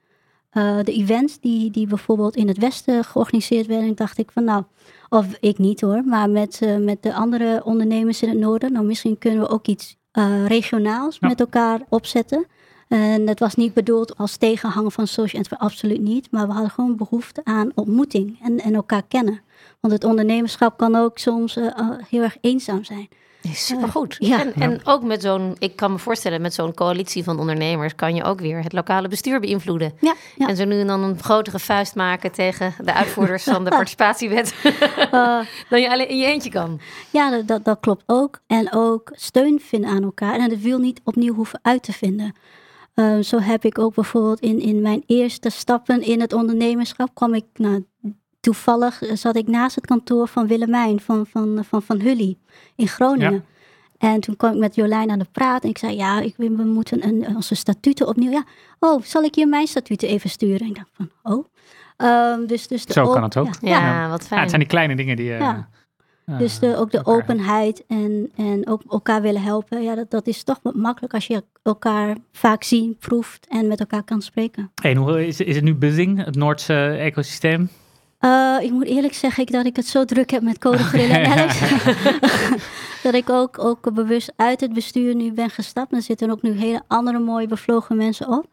[0.57, 3.87] uh, de events die, die bijvoorbeeld in het westen georganiseerd werden.
[3.87, 4.63] En dacht ik van nou,
[5.09, 8.71] of ik niet hoor, maar met, uh, met de andere ondernemers in het noorden.
[8.71, 11.27] Nou, misschien kunnen we ook iets uh, regionaals ja.
[11.27, 12.45] met elkaar opzetten.
[12.87, 16.31] En het was niet bedoeld als tegenhanger van social enterprise, absoluut niet.
[16.31, 19.41] Maar we hadden gewoon behoefte aan ontmoeting en, en elkaar kennen.
[19.79, 21.57] Want het ondernemerschap kan ook soms
[22.09, 23.07] heel erg eenzaam zijn.
[23.53, 24.15] Supergoed.
[24.19, 24.39] Ja.
[24.39, 28.15] En, en ook met zo'n, ik kan me voorstellen, met zo'n coalitie van ondernemers kan
[28.15, 29.93] je ook weer het lokale bestuur beïnvloeden.
[29.99, 30.47] Ja, ja.
[30.47, 34.53] En zo nu en dan een grotere vuist maken tegen de uitvoerders van de participatiewet.
[34.63, 35.11] uh,
[35.69, 36.79] dan je alleen in je eentje kan.
[37.09, 38.39] Ja, dat, dat, dat, klopt ook.
[38.47, 40.33] En ook steun vinden aan elkaar.
[40.33, 42.35] En het wil niet opnieuw hoeven uit te vinden.
[42.95, 47.33] Uh, zo heb ik ook bijvoorbeeld in, in mijn eerste stappen in het ondernemerschap kwam
[47.33, 47.85] ik nou,
[48.47, 52.37] toevallig zat ik naast het kantoor van Willemijn van, van, van, van Hully
[52.75, 53.33] in Groningen.
[53.97, 54.09] Ja.
[54.09, 56.49] En toen kwam ik met Jolijn aan de praat en ik zei, ja, ik, we
[56.49, 58.31] moeten een, onze statuten opnieuw.
[58.31, 58.43] Ja,
[58.79, 60.59] oh, zal ik je mijn statuten even sturen?
[60.59, 61.45] En ik dacht van, oh.
[61.97, 63.55] Um, dus, dus de Zo kan het ook.
[63.61, 64.09] Ja, ja, ja.
[64.09, 64.35] wat fijn.
[64.35, 65.29] Ja, het zijn die kleine dingen die...
[65.29, 65.69] Uh, ja.
[66.25, 69.83] Uh, dus de, ook de openheid en, en ook elkaar willen helpen.
[69.83, 74.03] Ja, dat, dat is toch makkelijk als je elkaar vaak ziet, proeft en met elkaar
[74.03, 74.71] kan spreken.
[74.83, 77.69] En hoe is, is het nu buzzing, het Noordse ecosysteem?
[78.21, 81.25] Uh, ik moet eerlijk zeggen ik, dat ik het zo druk heb met Code en
[81.25, 81.59] Alex.
[83.03, 85.93] dat ik ook, ook bewust uit het bestuur nu ben gestapt.
[85.93, 88.45] Er zitten ook nu hele andere mooie bevlogen mensen op.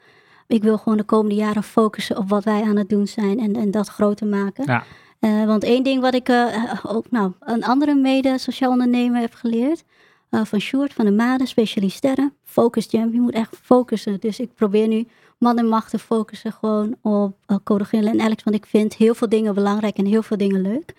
[0.46, 3.56] Ik wil gewoon de komende jaren focussen op wat wij aan het doen zijn en,
[3.56, 4.64] en dat groter maken.
[4.66, 4.84] Ja.
[5.20, 9.34] Uh, want één ding wat ik uh, ook nou, een andere mede sociaal ondernemer heb
[9.34, 9.84] geleerd.
[10.30, 12.32] van Sjoerd van de Made, specialisten.
[12.44, 14.20] Focus Jam, je moet echt focussen.
[14.20, 15.06] Dus ik probeer nu
[15.38, 18.42] man en focussen gewoon op uh, Code en Alex.
[18.42, 20.94] Want ik vind heel veel dingen belangrijk en heel veel dingen leuk.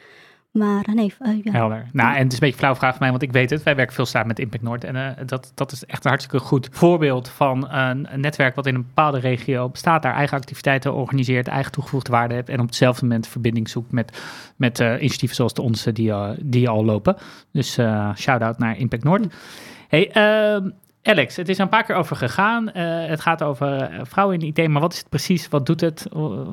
[0.55, 1.51] Maar nee, uh, ja.
[1.51, 1.85] Helder.
[1.91, 3.63] Nou, en het is een beetje flauw vraag van mij, want ik weet het.
[3.63, 4.83] Wij werken veel samen met Impact Noord.
[4.83, 8.65] En uh, dat, dat is echt een hartstikke goed voorbeeld van een, een, netwerk wat
[8.65, 12.65] in een bepaalde regio bestaat, daar eigen activiteiten organiseert, eigen toegevoegde waarde heeft en op
[12.65, 14.21] hetzelfde moment verbinding zoekt met,
[14.55, 17.15] met uh, initiatieven zoals de onze die, die al lopen.
[17.51, 17.73] Dus
[18.15, 19.33] shout-out naar Impact Noord.
[19.87, 20.69] Hey, ehm,
[21.07, 22.63] Alex, het is een paar keer over gegaan.
[22.63, 22.73] Uh,
[23.05, 25.47] het gaat over uh, vrouwen in IT, maar wat is het precies?
[25.47, 26.07] Wat doet het?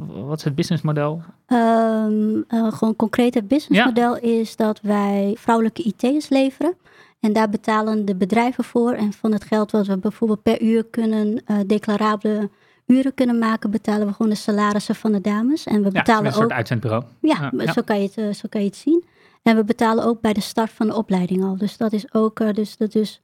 [0.06, 1.22] Wat is het businessmodel?
[1.46, 4.20] Um, uh, gewoon concreet het businessmodel ja.
[4.20, 6.74] is dat wij vrouwelijke IT'ers leveren.
[7.20, 8.92] En daar betalen de bedrijven voor.
[8.92, 12.50] En van het geld wat we bijvoorbeeld per uur kunnen declarabele
[12.86, 15.64] uren kunnen maken, betalen we gewoon de salarissen van de dames.
[15.64, 17.04] En we betalen ja, een soort ook, uitzendbureau.
[17.20, 19.04] Ja, ja, Zo, kan je het, zo kan je het zien.
[19.42, 21.56] En we betalen ook bij de start van de opleiding al.
[21.56, 23.20] Dus dat is ook, dus dat is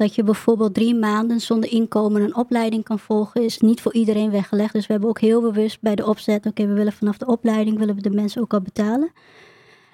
[0.00, 4.30] dat je bijvoorbeeld drie maanden zonder inkomen een opleiding kan volgen, is niet voor iedereen
[4.30, 4.72] weggelegd.
[4.72, 7.78] Dus we hebben ook heel bewust bij de opzet, oké, we willen vanaf de opleiding,
[7.78, 9.12] willen we de mensen ook al betalen.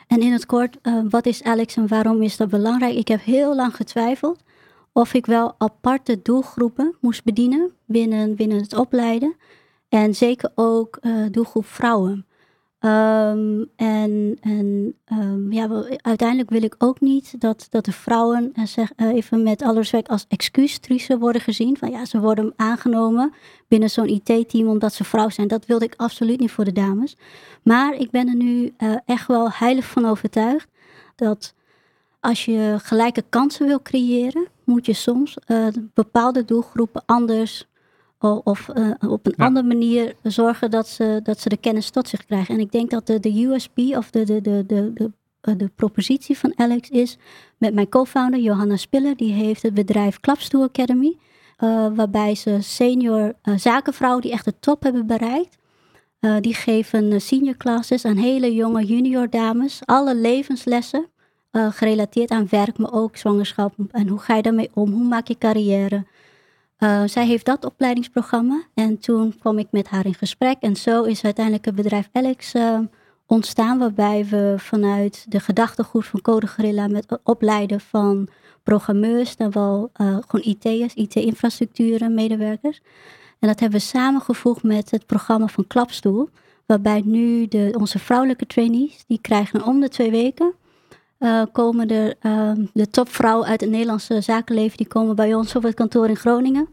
[0.07, 2.95] En in het kort, uh, wat is Alex en waarom is dat belangrijk?
[2.95, 4.43] Ik heb heel lang getwijfeld
[4.93, 9.37] of ik wel aparte doelgroepen moest bedienen binnen, binnen het opleiden.
[9.89, 12.27] En zeker ook uh, doelgroep vrouwen.
[12.81, 18.93] Um, en en um, ja, uiteindelijk wil ik ook niet dat, dat de vrouwen, zeg,
[18.97, 21.77] uh, even met alle respect, als excuustrice worden gezien.
[21.77, 23.33] Van ja, ze worden aangenomen
[23.69, 25.49] binnen zo'n IT-team omdat ze vrouw zijn.
[25.49, 27.17] Dat wilde ik absoluut niet voor de dames.
[27.63, 30.69] Maar ik ben er nu uh, echt wel heilig van overtuigd
[31.15, 31.55] dat
[32.21, 35.37] als je gelijke kansen wil creëren, moet je soms
[35.95, 37.67] bepaalde doelgroepen anders
[38.19, 39.45] of uh, op een ja.
[39.45, 42.55] andere manier zorgen dat ze, dat ze de kennis tot zich krijgen.
[42.55, 46.39] En ik denk dat de, de USP of de, de, de, de, de, de propositie
[46.39, 47.19] van Alex is
[47.59, 49.17] met mijn co-founder Johanna Spiller.
[49.17, 51.17] Die heeft het bedrijf Klapstoel Academy.
[51.59, 55.59] Uh, waarbij ze senior uh, zakenvrouwen die echt de top hebben bereikt.
[56.41, 59.81] Die geven senior classes aan hele jonge junior dames.
[59.85, 61.07] Alle levenslessen
[61.53, 63.75] gerelateerd aan werk, maar ook zwangerschap.
[63.91, 64.93] En hoe ga je daarmee om?
[64.93, 66.05] Hoe maak je carrière?
[66.79, 70.57] Uh, zij heeft dat opleidingsprogramma en toen kwam ik met haar in gesprek.
[70.61, 72.79] En zo is uiteindelijk het bedrijf Alex uh,
[73.27, 78.29] ontstaan, waarbij we vanuit de gedachtegoed van Code Gorilla met opleiden van
[78.63, 82.81] programmeurs, dan wel uh, gewoon IT'ers, IT-infrastructuren, medewerkers.
[83.39, 86.29] En dat hebben we samengevoegd met het programma van Klapstoel,
[86.67, 90.53] waarbij nu de, onze vrouwelijke trainees, die krijgen om de twee weken,
[91.19, 95.75] uh, komen uh, de topvrouwen uit het Nederlandse zakenleven, die komen bij ons op het
[95.75, 96.69] kantoor in Groningen.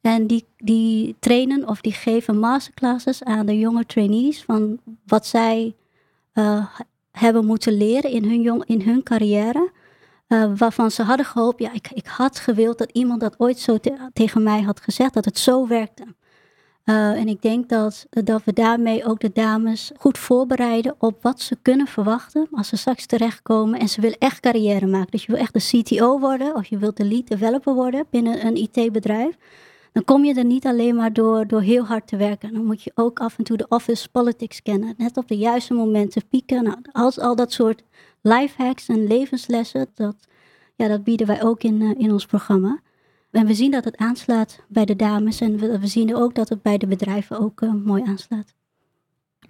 [0.00, 5.74] En die, die trainen of die geven masterclasses aan de jonge trainees van wat zij
[6.34, 6.66] uh,
[7.10, 9.70] hebben moeten leren in hun, jong, in hun carrière.
[10.28, 13.78] Uh, waarvan ze hadden gehoopt, ja, ik, ik had gewild dat iemand dat ooit zo
[13.78, 16.04] te, tegen mij had gezegd, dat het zo werkte.
[16.90, 21.40] Uh, en ik denk dat, dat we daarmee ook de dames goed voorbereiden op wat
[21.40, 25.10] ze kunnen verwachten als ze straks terechtkomen en ze willen echt carrière maken.
[25.10, 28.46] Dus je wil echt de CTO worden of je wilt de lead developer worden binnen
[28.46, 29.36] een IT-bedrijf.
[29.92, 32.52] Dan kom je er niet alleen maar door, door heel hard te werken.
[32.52, 34.94] Dan moet je ook af en toe de office politics kennen.
[34.96, 36.62] Net op de juiste momenten pieken.
[36.62, 37.82] Nou, als al dat soort
[38.22, 40.16] lifehacks en levenslessen, dat,
[40.74, 42.80] ja, dat bieden wij ook in, uh, in ons programma.
[43.30, 46.48] En we zien dat het aanslaat bij de dames en we, we zien ook dat
[46.48, 48.54] het bij de bedrijven ook uh, mooi aanslaat.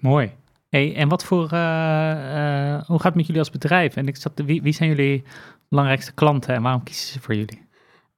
[0.00, 0.32] Mooi.
[0.68, 3.96] Hey, en wat voor, uh, uh, hoe gaat het met jullie als bedrijf?
[3.96, 5.22] En ik zat, wie, wie zijn jullie
[5.68, 7.68] belangrijkste klanten en waarom kiezen ze voor jullie?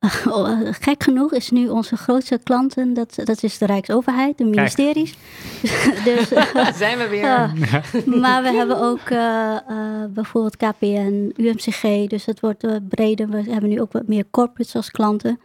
[0.28, 5.14] Oh, gek genoeg is nu onze grootste klanten, dat, dat is de Rijksoverheid, de ministeries.
[6.04, 6.28] dus,
[6.82, 7.22] Zijn we weer.
[7.24, 13.28] Uh, maar we hebben ook uh, uh, bijvoorbeeld KPN, UMCG, dus het wordt breder.
[13.28, 15.40] We hebben nu ook wat meer corporates als klanten.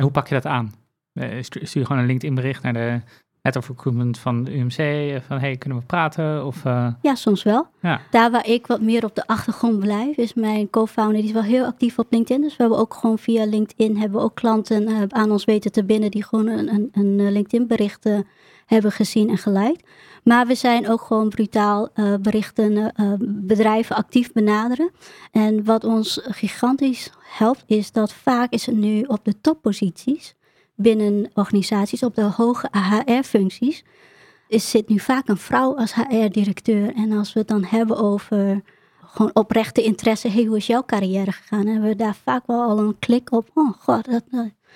[0.00, 0.72] En hoe pak je dat aan?
[1.40, 3.00] Stuur je gewoon een LinkedIn bericht naar de
[3.42, 6.46] Head of Recruitment van de UMC, van hey, kunnen we praten?
[6.46, 6.86] Of, uh...
[7.02, 7.66] Ja, soms wel.
[7.82, 8.00] Ja.
[8.10, 11.42] Daar waar ik wat meer op de achtergrond blijf, is mijn co-founder, die is wel
[11.42, 12.42] heel actief op LinkedIn.
[12.42, 15.72] Dus we hebben ook gewoon via LinkedIn, hebben we ook klanten uh, aan ons weten
[15.72, 18.18] te binden die gewoon een, een, een LinkedIn bericht uh,
[18.66, 19.84] hebben gezien en geliked.
[20.22, 21.88] Maar we zijn ook gewoon brutaal
[22.20, 24.90] berichten, bedrijven actief benaderen.
[25.30, 30.34] En wat ons gigantisch helpt, is dat vaak is het nu op de topposities
[30.74, 33.84] binnen organisaties op de hoge HR-functies
[34.48, 36.94] is, zit nu vaak een vrouw als HR-directeur.
[36.94, 38.62] En als we het dan hebben over
[39.04, 41.66] gewoon oprechte interesse, hey, hoe is jouw carrière gegaan?
[41.66, 43.50] Hebben we daar vaak wel al een klik op.
[43.54, 44.24] Oh god, dat,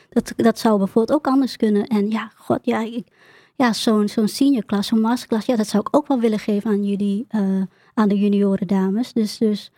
[0.08, 1.86] dat, dat zou bijvoorbeeld ook anders kunnen.
[1.86, 3.06] En ja, god, ja, ik,
[3.56, 6.70] ja zo'n zo'n senior class, zo'n masterclass, ja, dat zou ik ook wel willen geven
[6.70, 7.62] aan jullie, uh,
[7.94, 9.12] aan de junioren dames.
[9.12, 9.70] Dus, dus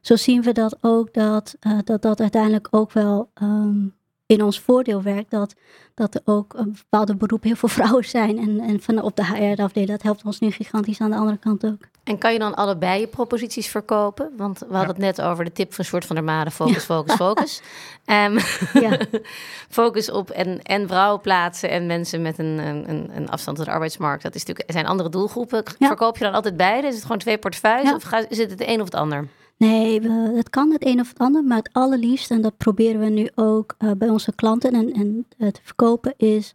[0.00, 3.94] zo zien we dat ook, dat uh, dat, dat uiteindelijk ook wel um,
[4.32, 5.54] in ons voordeel werkt dat,
[5.94, 8.38] dat er ook een bepaalde beroep heel veel vrouwen zijn.
[8.38, 11.64] En, en van op de HR-afdeling, dat helpt ons nu gigantisch aan de andere kant
[11.64, 11.90] ook.
[12.04, 14.30] En kan je dan allebei je proposities verkopen?
[14.36, 15.06] Want we hadden ja.
[15.06, 17.62] het net over de tip van soort van der Made, focus, focus, focus.
[18.06, 18.38] Um,
[18.82, 18.98] ja.
[19.78, 23.72] focus op en, en vrouwen plaatsen en mensen met een, een, een afstand tot de
[23.72, 24.22] arbeidsmarkt.
[24.22, 25.62] Dat is natuurlijk, er zijn andere doelgroepen.
[25.78, 26.86] Verkoop je dan altijd beide?
[26.86, 29.28] Is het gewoon twee portefeuilles of is het het een of het ander?
[29.68, 33.00] Nee, we, het kan het een of het ander, maar het allerliefst, en dat proberen
[33.00, 36.54] we nu ook uh, bij onze klanten en, en uh, te verkopen, is.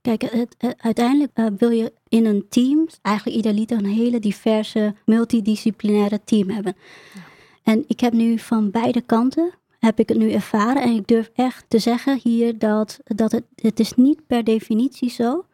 [0.00, 6.20] Kijk, het, het, uiteindelijk wil je in een team, eigenlijk idealiter, een hele diverse, multidisciplinaire
[6.24, 6.76] team hebben.
[7.14, 7.20] Ja.
[7.62, 10.82] En ik heb nu van beide kanten, heb ik het nu ervaren.
[10.82, 15.10] En ik durf echt te zeggen hier dat, dat het, het is niet per definitie
[15.10, 15.44] zo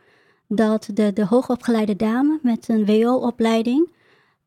[0.47, 3.89] dat de, de hoogopgeleide dame met een WO-opleiding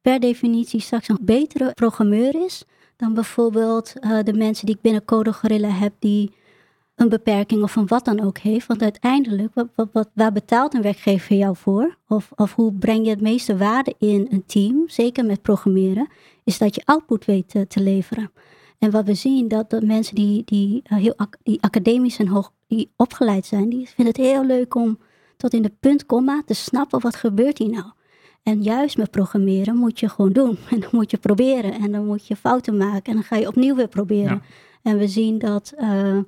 [0.06, 2.64] per definitie straks een betere programmeur is
[2.96, 6.36] dan bijvoorbeeld uh, de mensen die ik binnen Code Gorilla heb die
[6.96, 8.68] een beperking of een wat dan ook heeft.
[8.68, 11.98] Want uiteindelijk, wat, wat, wat, waar betaalt een werkgever jou voor?
[12.08, 16.08] Of, of hoe breng je het meeste waarde in een team, zeker met programmeren,
[16.44, 18.32] is dat je output weet te, leveren.
[18.80, 22.52] En wat we zien, dat de mensen die, die, uh, heel die academisch en hoog
[22.68, 25.00] die opgeleid zijn, die vinden het heel leuk om
[25.38, 27.86] tot in de punt, komma, te snappen wat gebeurt hier nou.
[28.46, 30.58] En juist met programmeren moet je gewoon doen.
[30.72, 31.74] En dan moet je proberen.
[31.74, 33.04] En dan moet je fouten maken.
[33.04, 34.34] En dan ga je opnieuw weer proberen.
[34.34, 34.42] Ja.
[34.84, 36.20] En we zien dat uh,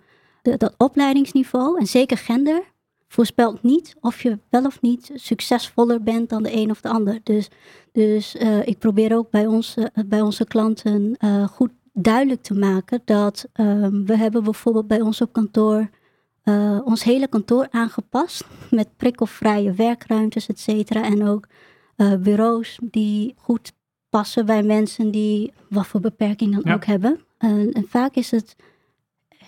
[0.42, 2.62] de, dat opleidingsniveau, en zeker gender,
[3.08, 7.20] voorspelt niet of je wel of niet succesvoller bent dan de een of de ander.
[7.24, 7.50] Dus,
[7.92, 12.54] dus uh, ik probeer ook bij, ons, uh, bij onze klanten uh, goed duidelijk te
[12.54, 13.48] maken dat
[14.06, 15.90] we hebben bijvoorbeeld bij ons op kantoor
[16.84, 21.04] ons hele kantoor aangepast met prikkelvrije werkruimtes, et cetera.
[21.04, 21.48] En ook
[21.98, 23.74] uh, bureaus die goed
[24.10, 26.74] passen bij mensen die wat voor beperking dan ja.
[26.74, 27.20] ook hebben.
[27.38, 28.56] En vaak is het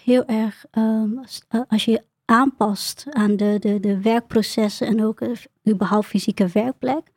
[0.04, 1.20] heel erg, um,
[1.68, 5.30] als je aanpast aan de, de, de werkprocessen en ook uh,
[5.70, 7.12] überhaupt fysieke werkplek,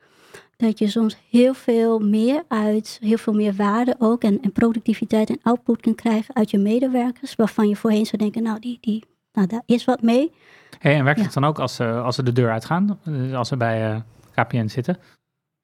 [0.57, 5.31] dat je soms heel veel meer uit, heel veel meer waarde ook en, en productiviteit
[5.31, 9.05] en output kan krijgen uit je medewerkers, waarvan je voorheen zou denken, nou die, die
[9.33, 10.33] nou, daar is wat mee.
[10.79, 11.25] Hey, en werkt Ja.
[11.25, 12.99] het dan ook als ze, als ze de deur uitgaan?
[13.35, 14.01] Als ze bij eh,
[14.35, 14.97] KPN zitten?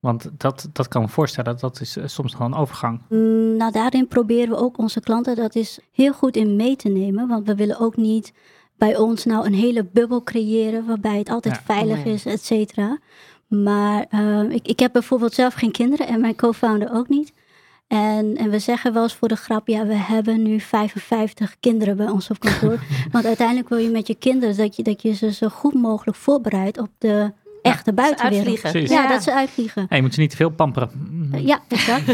[0.00, 3.00] Want dat, dat kan me voorstellen, dat is eh, soms nog een overgang.
[3.08, 6.88] Mm, nou, daarin proberen we ook onze klanten dat is heel goed in mee te
[6.88, 7.28] nemen.
[7.28, 8.32] Want we willen ook niet
[8.76, 11.62] bij ons nou een hele bubbel creëren waarbij het altijd Ja.
[11.64, 12.98] veilig is, et cetera.
[13.46, 17.32] Maar eh, ik, ik heb bijvoorbeeld zelf geen kinderen en mijn co-founder ook niet.
[17.86, 21.96] En, en we zeggen wel eens voor de grap, ja, we hebben nu 55 kinderen
[21.96, 22.78] bij ons op kantoor.
[23.12, 26.16] Want uiteindelijk wil je met je kinderen dat je, dat je ze zo goed mogelijk
[26.16, 28.34] voorbereidt op de echte buitenwereld.
[28.36, 28.70] uitvliegen.
[28.70, 28.90] Precies.
[28.90, 29.86] Ja, dat ze uitvliegen.
[29.88, 30.90] Hey, je moet ze niet te veel pamperen.
[31.32, 32.04] Eh, Ja, exact.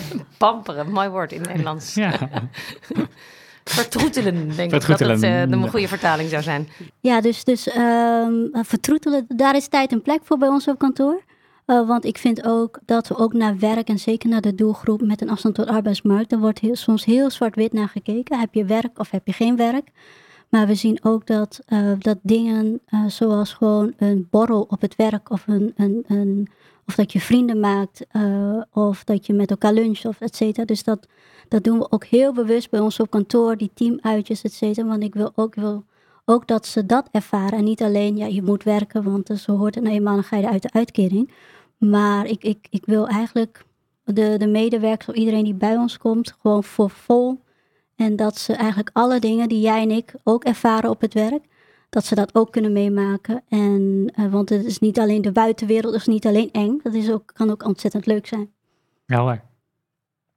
[0.38, 1.94] Pamperen, mooi woord in het Nederlands.
[1.94, 2.12] Ja.
[3.64, 6.68] Vertroetelen, denk ik dat het eh, de goede vertaling zou zijn.
[7.00, 11.22] Ja, dus, dus ehm, vertroetelen, daar is tijd en plek voor bij ons op kantoor.
[11.64, 15.00] Eh, want ik vind ook dat we ook naar werk en zeker naar de doelgroep
[15.02, 18.38] met een afstand tot arbeidsmarkt, er wordt heel, soms heel zwart-wit naar gekeken.
[18.38, 19.88] Heb je werk of heb je geen werk?
[20.52, 24.96] Maar we zien ook dat, eh, dat dingen eh, zoals gewoon een borrel op het
[24.96, 26.48] werk of, een, een, een,
[26.86, 30.64] of dat je vrienden maakt eh, of dat je met elkaar luncht of et cetera.
[30.64, 31.06] Dus dat,
[31.48, 34.86] dat doen we ook heel bewust bij ons op kantoor, die teamuitjes et cetera.
[34.86, 35.84] Want ik wil ook, wil
[36.24, 37.58] ook dat ze dat ervaren.
[37.58, 40.72] En niet alleen, ja, je moet werken, want zo hoort het nou eenmaal, uit de
[40.72, 41.30] uitkering.
[41.76, 43.64] Maar ik, ik, ik wil eigenlijk
[44.04, 47.40] de, de medewerkers, of iedereen die bij ons komt, gewoon voor vol.
[48.02, 51.44] En dat ze eigenlijk alle dingen die jij en ik ook ervaren op het werk,
[51.88, 53.42] dat ze dat ook kunnen meemaken.
[53.48, 56.80] En, eh, want het is niet alleen de buitenwereld, het is niet alleen eng.
[56.82, 58.50] Dat is ook, kan ook ontzettend leuk zijn.
[59.06, 59.40] Ja, hoor.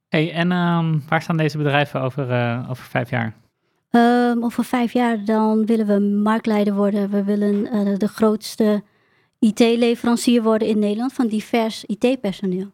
[0.07, 3.33] Hey, en ehm, waar staan deze bedrijven over, eh, over vijf jaar?
[3.89, 7.09] Ehm, over vijf jaar dan willen we marktleider worden.
[7.09, 8.83] We willen eh, de grootste
[9.39, 12.71] IT-leverancier worden in Nederland van divers IT-personeel.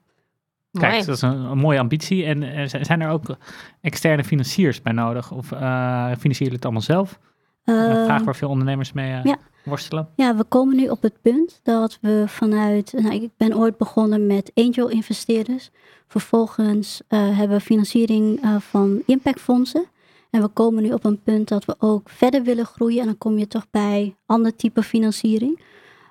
[0.71, 1.05] Kijk, Mooi.
[1.05, 2.25] dat is een, een mooie ambitie.
[2.25, 3.35] En eh, zijn er ook
[3.81, 5.31] externe financiers bij nodig?
[5.31, 7.19] Of eh financieren jullie het allemaal zelf?
[7.63, 9.37] Een Ehm, vraag waar veel ondernemers mee eh, ja.
[9.63, 10.09] worstelen.
[10.15, 12.93] Ja, we komen nu op het punt dat we vanuit.
[12.97, 15.69] Nou, ik ben ooit begonnen met angel investeerders.
[16.07, 19.85] Vervolgens hebben we financiering van impactfondsen.
[20.31, 22.99] En we komen nu op een punt dat we ook verder willen groeien.
[22.99, 25.59] En dan kom je toch bij ander type financiering.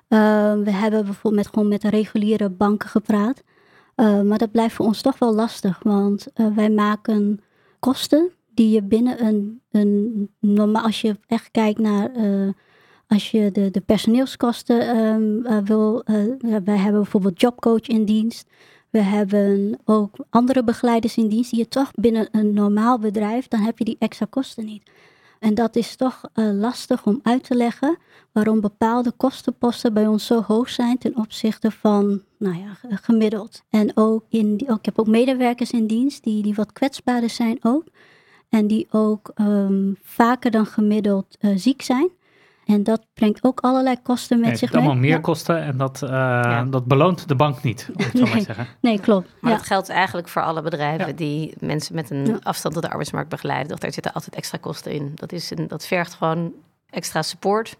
[0.07, 0.19] Eh,
[0.63, 3.43] we hebben bijvoorbeeld met, gewoon met de reguliere banken gepraat.
[4.01, 5.79] Eh, maar dat blijft voor ons toch wel lastig.
[5.83, 7.39] Want eh, wij maken
[7.79, 12.49] kosten die je binnen een, een normaal, als je echt kijkt naar eh,
[13.07, 16.03] als je de, de personeelskosten ehm, eh, wil,
[16.63, 18.49] wij hebben bijvoorbeeld jobcoach in dienst.
[18.89, 23.59] We hebben ook andere begeleiders in dienst die je toch binnen een normaal bedrijf, dan
[23.59, 24.89] heb je die extra kosten niet.
[25.41, 27.97] En dat is toch eh, lastig om uit te leggen
[28.31, 33.63] waarom bepaalde kostenposten bij ons zo hoog zijn ten opzichte van, nou ja, gemiddeld.
[33.69, 37.29] En ook in, die, ook, ik heb ook medewerkers in dienst die, die wat kwetsbaarder
[37.29, 37.83] zijn ook.
[38.49, 42.09] En die ook ehm, vaker dan gemiddeld eh, ziek zijn.
[42.71, 44.81] En dat brengt ook allerlei kosten met Nee, het zich mee.
[44.81, 45.19] allemaal meer Ja.
[45.19, 48.43] kosten en dat, eh, dat beloont de bank niet, om het zo maar te Nee.
[48.43, 48.67] zeggen.
[48.81, 49.29] Nee, klopt.
[49.39, 49.57] Maar ja.
[49.57, 51.13] dat geldt eigenlijk voor alle bedrijven Ja.
[51.13, 52.39] die mensen met een Ja.
[52.43, 53.77] afstand tot de arbeidsmarkt begeleiden.
[53.79, 55.11] Daar zitten altijd extra kosten in.
[55.15, 56.51] Dat, is een, dat vergt gewoon
[56.89, 57.75] extra support.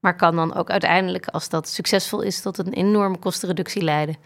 [0.00, 4.16] Maar kan dan ook uiteindelijk, als dat succesvol is, tot een enorme kostenreductie leiden.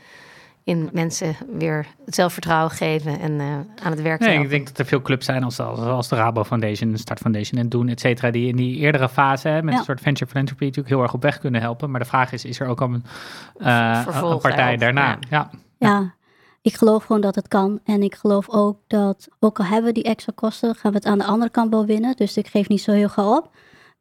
[0.67, 3.47] In mensen weer het zelfvertrouwen geven en eh,
[3.85, 4.45] aan het werk Nee, helpen.
[4.45, 7.19] ik denk dat er veel clubs zijn als, als, als de Rabo Foundation, de Start
[7.19, 9.79] Foundation en Doen, et cetera, die in die eerdere fase hè, met Ja.
[9.79, 11.91] een soort venture philanthropy natuurlijk heel erg op weg kunnen helpen.
[11.91, 13.05] Maar de vraag is, is er ook al een,
[13.59, 15.07] eh, Vervolg een partij daarna?
[15.09, 15.19] ja.
[15.31, 15.51] Ja.
[15.79, 16.15] Ja,
[16.63, 17.81] ik geloof gewoon dat het kan.
[17.85, 21.07] En ik geloof ook dat, ook al hebben we die extra kosten, gaan we het
[21.07, 22.17] aan de andere kant wel winnen.
[22.17, 23.51] Dus ik geef niet zo heel gauw op.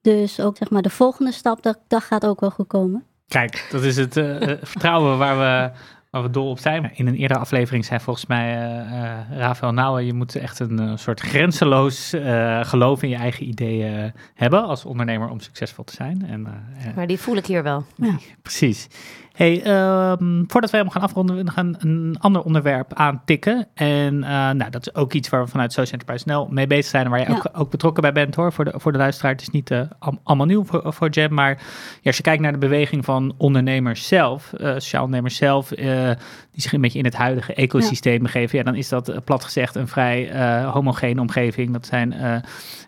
[0.02, 3.04] Dus ook zeg maar de volgende stap, dat, dat gaat ook wel goed komen.
[3.28, 5.72] Kijk, dat is het eh, vertrouwen waar we,
[6.16, 6.92] waar we dol op zijn.
[6.94, 10.80] In een eerdere aflevering zei volgens mij eh eh, Rafael Nouwen, je moet echt een
[10.80, 15.94] eh, soort grenzeloos eh, geloof in je eigen ideeën hebben als ondernemer om succesvol te
[15.94, 16.26] zijn.
[16.28, 16.48] En,
[16.96, 17.84] Maar die voel ik hier wel.
[18.42, 18.88] Precies.
[19.36, 23.68] Hey, ehm, voordat we helemaal gaan afronden, we nog een, ander onderwerp aantikken.
[23.74, 26.86] En eh, nou, dat is ook iets waar we vanuit Social Enterprise Nl mee bezig
[26.86, 27.36] zijn en waar je Ja.
[27.36, 28.54] ook, ook betrokken bij bent hoor.
[28.54, 31.34] Voor de, voor de luisteraar, het is niet eh, al- allemaal nieuw voor, voor Jam,
[31.34, 35.68] maar ja, als je kijkt naar de beweging van ondernemers zelf, eh, sociaal ondernemers zelf,
[35.68, 39.76] die zich een beetje in het huidige ecosysteem begeven, ja, dan is dat plat gezegd
[39.76, 40.30] een vrij
[40.66, 41.74] homogene omgeving.
[41.74, 42.14] Dat zijn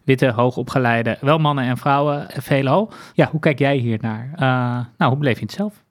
[0.04, 2.92] witte, hoogopgeleide, wel mannen en vrouwen, veelal.
[3.14, 4.30] Ja, hoe kijk jij hier naar?
[4.98, 5.86] Nou, hoe beleef je het zelf?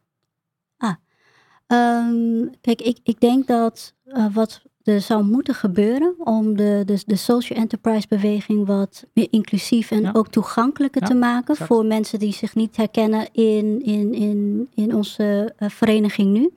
[1.66, 7.02] Ehm, kijk, ik, ik denk dat eh, wat er zou moeten gebeuren om de, de,
[7.06, 10.10] de social enterprise beweging wat meer inclusief en Ja.
[10.12, 11.70] ook toegankelijker Ja, te maken exact.
[11.70, 16.50] voor mensen die zich niet herkennen in, in, in, in onze eh, vereniging nu.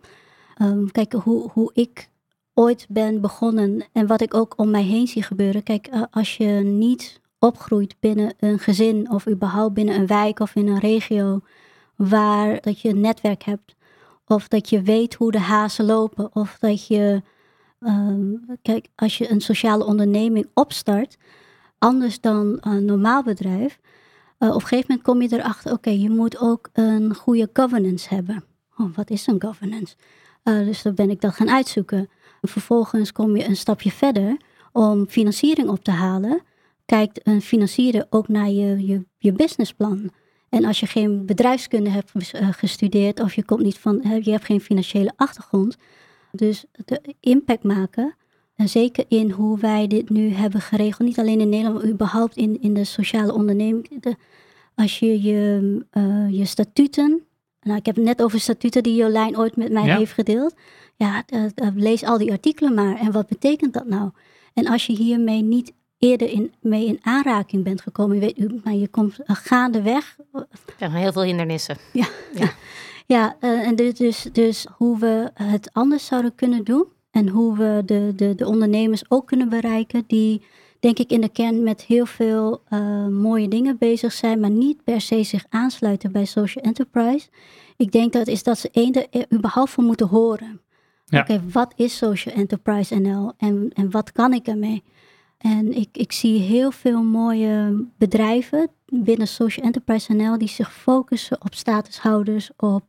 [0.57, 2.10] Ehm, kijk, hoe, hoe ik
[2.53, 5.64] ooit ben begonnen en wat ik ook om mij heen zie gebeuren.
[5.64, 10.55] Kijk, eh, als je niet opgroeit binnen een gezin of überhaupt binnen een wijk of
[10.55, 11.39] in een regio
[11.95, 13.76] waar dat je een netwerk hebt
[14.30, 17.21] of dat je weet hoe de hazen lopen of dat je,
[17.80, 21.17] ehm, kijk, als je een sociale onderneming opstart,
[21.77, 23.80] anders dan een normaal bedrijf,
[24.39, 28.15] uh, op een gegeven moment kom je erachter, oké, je moet ook een goede governance
[28.15, 28.43] hebben.
[28.77, 29.95] Oh, wat is een governance?
[30.43, 32.09] Uh, dus dan ben ik dat gaan uitzoeken.
[32.41, 34.38] Vervolgens kom je een stapje verder
[34.71, 36.41] om financiering op te halen.
[36.86, 40.11] Kijkt een financier ook naar je, je, je businessplan.
[40.50, 44.45] En als je geen bedrijfskunde hebt eh, gestudeerd of je komt niet van, je hebt
[44.45, 45.78] geen financiële achtergrond.
[46.32, 48.16] Dus de impact maken.
[48.56, 52.36] En zeker in hoe wij dit nu hebben geregeld, niet alleen in Nederland, maar überhaupt
[52.36, 54.02] in, in de sociale onderneming.
[54.02, 54.16] De,
[54.76, 57.24] als je je, uh, je statuten,
[57.62, 60.56] nou ik heb het net over statuten die Jolijn ooit met mij heeft gedeeld.
[60.95, 61.45] Ja, uh,
[61.76, 62.95] lees al die artikelen maar.
[63.00, 64.12] En wat betekent dat nou?
[64.54, 68.16] En als je hiermee niet eerder in, mee in aanraking bent gekomen.
[68.16, 70.18] Je, weet, maar je komt gaandeweg.
[70.80, 71.78] Er heel veel hindernissen.
[71.93, 72.52] Ja, ja.
[73.16, 76.86] ja uh, en dus, dus, dus hoe we het anders zouden kunnen doen.
[77.12, 80.04] En hoe we de, de, de ondernemers ook kunnen bereiken.
[80.08, 80.41] Die
[80.80, 84.39] denk ik in de kern met heel veel uh, mooie dingen bezig zijn.
[84.39, 87.28] Maar niet per se zich aansluiten bij social enterprise.
[87.78, 90.62] Ik denk dat is dat ze één er überhaupt van moeten horen.
[91.06, 91.20] Ja.
[91.20, 94.84] Oké, wat is social enterprise NL en, en wat kan ik ermee?
[95.39, 101.41] En ik, ik zie heel veel mooie bedrijven binnen Social Enterprise NL die zich focussen
[101.41, 102.83] op statushouders, op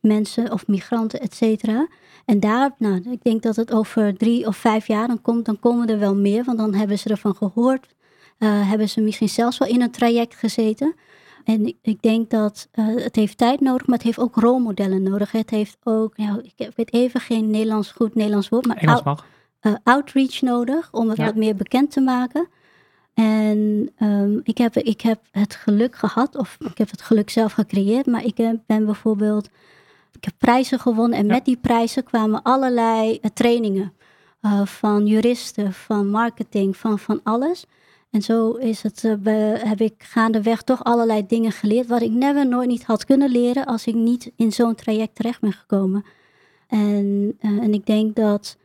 [0.00, 1.88] mensen of migranten, et cetera.
[2.24, 5.58] En daar, nou, ik denk dat het over drie of vijf jaar dan komt, dan
[5.58, 7.94] komen er wel meer, want dan hebben ze ervan gehoord.
[8.38, 10.94] Uh, hebben ze misschien zelfs wel in een traject gezeten.
[11.44, 15.02] En ik, ik denk dat uh, het heeft tijd nodig, maar het heeft ook rolmodellen
[15.02, 15.32] nodig.
[15.32, 19.26] Het heeft ook, nou, ik weet even geen Nederlands goed Nederlands woord, maar Engels mag.
[19.66, 22.48] Uh, outreach nodig om het wat meer bekend te maken.
[23.14, 27.52] En um, ik, heb, ik heb het geluk gehad, of ik heb het geluk zelf
[27.52, 29.48] gecreëerd, maar ik heb, ben bijvoorbeeld,
[30.12, 33.92] ik heb prijzen gewonnen en met die prijzen kwamen allerlei uh, trainingen
[34.42, 37.66] uh, van juristen, van marketing, van, van alles.
[38.10, 39.02] En zo is het,
[39.58, 43.66] heb ik gaandeweg toch allerlei dingen geleerd, wat ik never nooit niet had kunnen leren
[43.66, 46.04] als ik niet in zo'n traject terecht ben gekomen.
[46.66, 48.56] En, en ik denk dat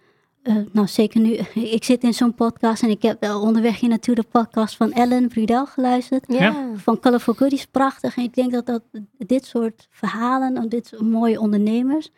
[0.43, 1.31] uh, nou, zeker nu.
[1.77, 4.91] Ik zit in zo'n podcast en ik heb wel onderweg hier naartoe de podcast van
[4.91, 6.25] Ellen Brudel geluisterd.
[6.27, 6.65] Ja.
[6.75, 8.17] Van Colorful Goodies, prachtig.
[8.17, 8.83] En ik denk dat, dat
[9.17, 12.09] dit soort verhalen, en dit mooie ondernemers,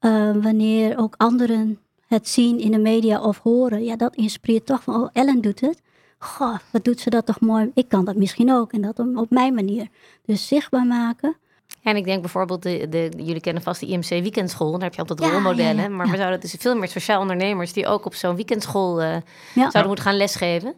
[0.00, 4.82] uh, wanneer ook anderen het zien in de media of horen, ja, dat inspireert toch
[4.82, 5.82] van, oh, Ellen doet het.
[6.18, 7.70] Goh, wat doet ze dat toch mooi.
[7.74, 9.88] Ik kan dat misschien ook en dat op mijn manier.
[10.24, 11.36] Dus zichtbaar maken.
[11.82, 14.72] En ik denk bijvoorbeeld, de, de, jullie kennen vast de IMC weekendschool.
[14.72, 15.96] Daar heb je altijd rolmodellen.
[15.96, 19.16] Maar we zouden dus veel meer sociaal ondernemers die ook op zo'n weekendschool uh,
[19.54, 20.74] zouden moeten gaan lesgeven.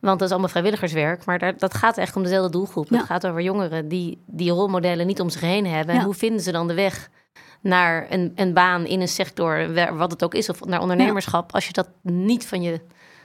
[0.00, 1.24] Want dat is allemaal vrijwilligerswerk.
[1.24, 2.88] Maar daar, dat gaat echt om dezelfde doelgroep.
[2.88, 5.94] Het gaat over jongeren die die rolmodellen niet om zich heen hebben.
[5.94, 7.10] En hoe vinden ze dan de weg
[7.60, 11.66] naar een, een baan in een sector, wat het ook is, of naar ondernemerschap, als
[11.66, 12.80] je dat niet van je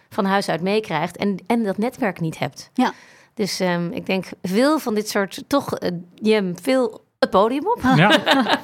[0.10, 2.70] van huis uit meekrijgt en, en dat netwerk niet hebt.
[2.74, 2.94] Ja.
[3.34, 7.82] Dus um, ik denk veel van dit soort toch uh, je veel het podium op.
[7.96, 8.12] Ja.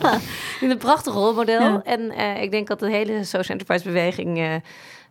[0.62, 1.82] in een prachtig rolmodel.
[1.82, 4.54] En uh, ik denk dat de hele social enterprise beweging uh,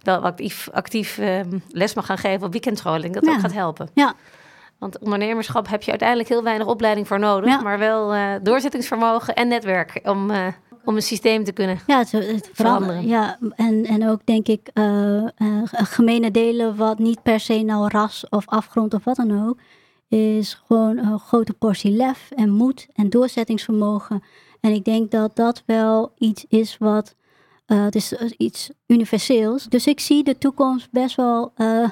[0.02, 3.14] wel actief, actief uh, les mag gaan geven op weekendscholing.
[3.14, 3.32] Dat ja.
[3.32, 3.88] ook gaat helpen.
[3.94, 4.14] Ja.
[4.78, 7.62] Want ondernemerschap heb je uiteindelijk heel weinig opleiding voor nodig.
[7.62, 10.30] Maar wel doorzettingsvermogen en netwerk om,
[10.84, 13.06] om een systeem te kunnen ja, het, het veranderen.
[13.06, 14.70] Ja, en, en ook denk ik
[15.72, 19.58] gemene delen wat niet per se nou ras of afgrond of wat dan ook
[20.08, 24.22] is gewoon een grote portie lef en moed en doorzettingsvermogen.
[24.60, 27.14] En ik denk dat dat wel iets is wat,
[27.66, 29.64] uh, het is iets universeels.
[29.64, 31.90] Dus ik zie de toekomst best wel uh,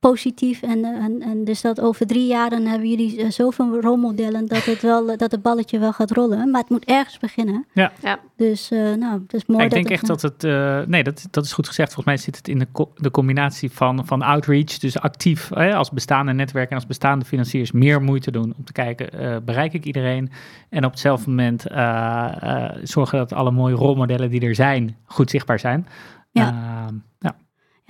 [0.00, 0.62] positief.
[0.62, 4.64] En, en, en dus dat over drie jaar dan hebben jullie eh, zoveel rolmodellen dat
[4.64, 6.50] het wel dat het balletje wel gaat rollen.
[6.50, 7.66] Maar het moet ergens beginnen.
[7.72, 7.92] Ja.
[8.02, 8.18] ja.
[8.36, 9.60] Dus uh, nou, het is mooi.
[9.60, 10.44] Ja, ik denk echt dat het.
[10.44, 11.92] Uh, nee, dat, dat is goed gezegd.
[11.94, 15.74] Volgens mij zit het in de, co de combinatie van, van outreach, dus actief hè,
[15.74, 19.72] als bestaande netwerk en als bestaande financiers meer moeite doen om te kijken, uh, bereik
[19.72, 20.30] ik iedereen?
[20.68, 21.64] En op hetzelfde moment
[22.82, 25.86] zorgen dat alle mooie rolmodellen die er zijn goed zichtbaar zijn.
[26.30, 26.48] Ja.
[26.48, 27.36] Ehm, ja.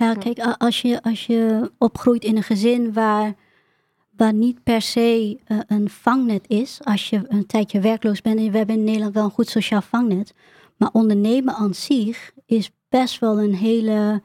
[0.01, 3.33] Ja, kijk, als je, als je opgroeit in een gezin waar,
[4.17, 8.51] waar niet per se uh, een vangnet is, als je een tijdje werkloos bent, en
[8.51, 10.33] we hebben in Nederland wel een goed sociaal vangnet,
[10.77, 14.21] maar ondernemen aan zich is best wel een hele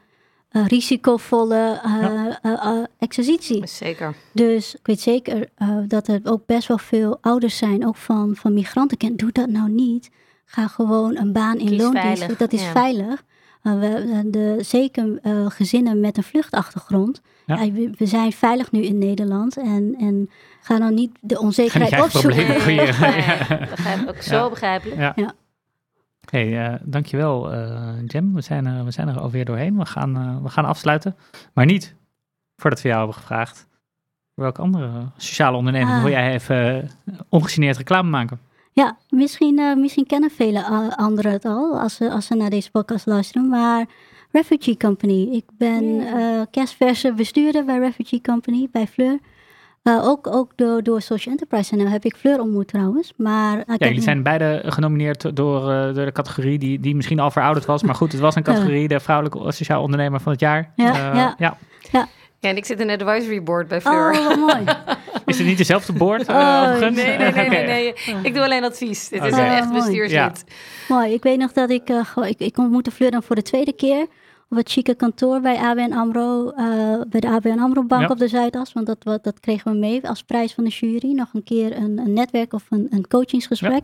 [0.52, 2.88] uh, risicovolle uh, ja.
[2.98, 3.66] exercitie.
[3.66, 4.14] Zeker.
[4.32, 5.48] Dus ik weet zeker
[5.86, 9.16] dat er ook best wel veel ouders zijn, ook van, van migranten.
[9.16, 10.10] Doe dat nou niet.
[10.44, 12.38] Ga gewoon een baan in loondienst.
[12.38, 12.70] Dat is ja.
[12.70, 13.24] veilig.
[13.66, 17.20] Uh, we, de, zeker uh, gezinnen met een vluchtachtergrond.
[17.46, 17.62] Ja.
[17.62, 21.94] Ja, we, we zijn veilig nu in Nederland en, en ga dan niet de onzekerheid
[21.94, 22.36] Ga opzoeken.
[22.66, 24.48] Nee, ook zo Ja.
[24.48, 25.00] begrijpelijk.
[25.00, 25.12] Ja.
[25.16, 25.32] Ja.
[26.30, 28.34] Hey, eh, dankjewel uh, Jem.
[28.34, 29.78] We zijn, er, we zijn er alweer doorheen.
[29.78, 31.16] We gaan, uh, we gaan afsluiten.
[31.52, 31.94] Maar niet
[32.56, 33.66] voordat we jou hebben gevraagd.
[34.34, 36.02] Welke andere sociale onderneming Ah.
[36.02, 38.40] wil jij even uh, ongegeneerd reclame maken?
[38.76, 40.64] Ja, misschien, uh, misschien kennen vele
[40.96, 43.48] anderen het al als ze, als ze naar deze podcast luisteren.
[43.48, 43.86] Maar
[44.32, 45.28] Refugee Company.
[45.32, 49.18] Ik ben uh, kerstverse bestuurder bij Refugee Company, bij Fleur.
[49.82, 53.12] Uh, ook ook door, door Social Enterprise NL heb ik Fleur ontmoet trouwens.
[53.16, 57.30] Maar, ja, jullie zijn beide genomineerd door, uh, door de categorie die, die misschien al
[57.30, 57.82] verouderd was.
[57.82, 60.72] Maar goed, het was een categorie, de vrouwelijke sociaal ondernemer van het jaar.
[60.76, 61.34] Ja, ja.
[61.38, 61.56] ja.
[61.92, 62.08] ja.
[62.40, 64.10] Ja, en ik zit in het advisory board bij Fleur.
[64.12, 64.64] Oh, wat mooi.
[65.26, 66.28] Is het niet dezelfde board?
[66.30, 66.78] Uh, Oh?
[66.80, 67.94] Nee, nee, nee, nee, nee.
[68.22, 69.08] Ik doe alleen advies.
[69.08, 69.80] Dit is een echt mooi.
[69.80, 70.44] bestuurslid.
[70.88, 71.12] mooi.
[71.12, 73.72] Ik weet nog dat ik, uh, gewoon- ik, ik ontmoette Fleur dan voor de tweede
[73.72, 74.06] keer
[74.50, 78.08] op het chique kantoor bij ABN AMRO, uh, bij de ABN AMRO Bank Ja.
[78.08, 78.72] op de Zuidas.
[78.72, 81.12] Want dat, wat- dat kregen we mee als prijs van de jury.
[81.12, 83.82] Nog een keer een, een netwerk of een, een coachingsgesprek.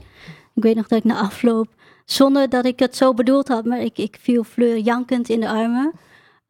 [0.54, 1.68] Ik weet nog dat ik na afloop,
[2.04, 5.48] zonder dat ik het zo bedoeld had, maar ik, ik viel Fleur jankend in de
[5.48, 5.92] armen.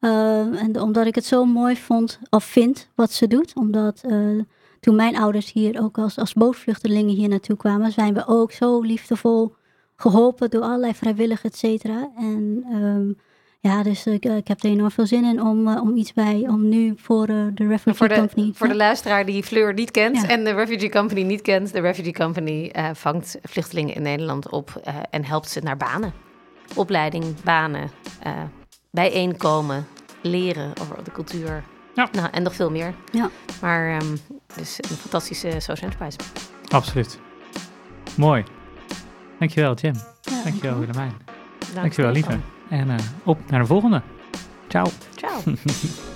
[0.03, 3.55] Uh, en omdat ik het zo mooi vond, of vind, wat ze doet.
[3.55, 4.41] Omdat uh,
[4.79, 8.81] toen mijn ouders hier ook als, als bootvluchtelingen hier naartoe kwamen, zijn we ook zo
[8.81, 9.55] liefdevol
[9.95, 12.09] geholpen door allerlei vrijwilligers, et cetera.
[12.17, 13.17] En um,
[13.59, 16.45] ja, dus ik, ik heb er enorm veel zin in om, uh, om iets bij,
[16.47, 18.51] om nu voor uh, de Refugee Voor de, Company.
[18.53, 20.27] voor de luisteraar die Fleur niet kent Ja.
[20.27, 21.73] en de Refugee Company niet kent.
[21.73, 26.13] De Refugee Company eh, vangt vluchtelingen in Nederland op eh, en helpt ze naar banen.
[26.75, 27.89] Opleiding, banen,
[28.23, 28.31] eh,
[28.93, 29.87] bijeenkomen,
[30.21, 31.63] leren over de cultuur.
[31.93, 32.09] Ja.
[32.11, 32.93] Nou, en nog veel meer.
[33.11, 33.29] Ja.
[33.61, 34.15] Maar ehm,
[34.55, 36.17] dus een fantastische social enterprise.
[36.69, 37.19] Absoluut.
[38.17, 38.43] Mooi.
[39.39, 39.93] Dankjewel, Jim.
[40.21, 41.13] Ja, Dankjewel, Willemijn.
[41.59, 42.31] Dank Dankjewel, Stefan.
[42.31, 42.43] lieve.
[42.69, 44.01] En uh, op naar de volgende.
[44.67, 44.85] Ciao.
[45.15, 45.41] Ciao.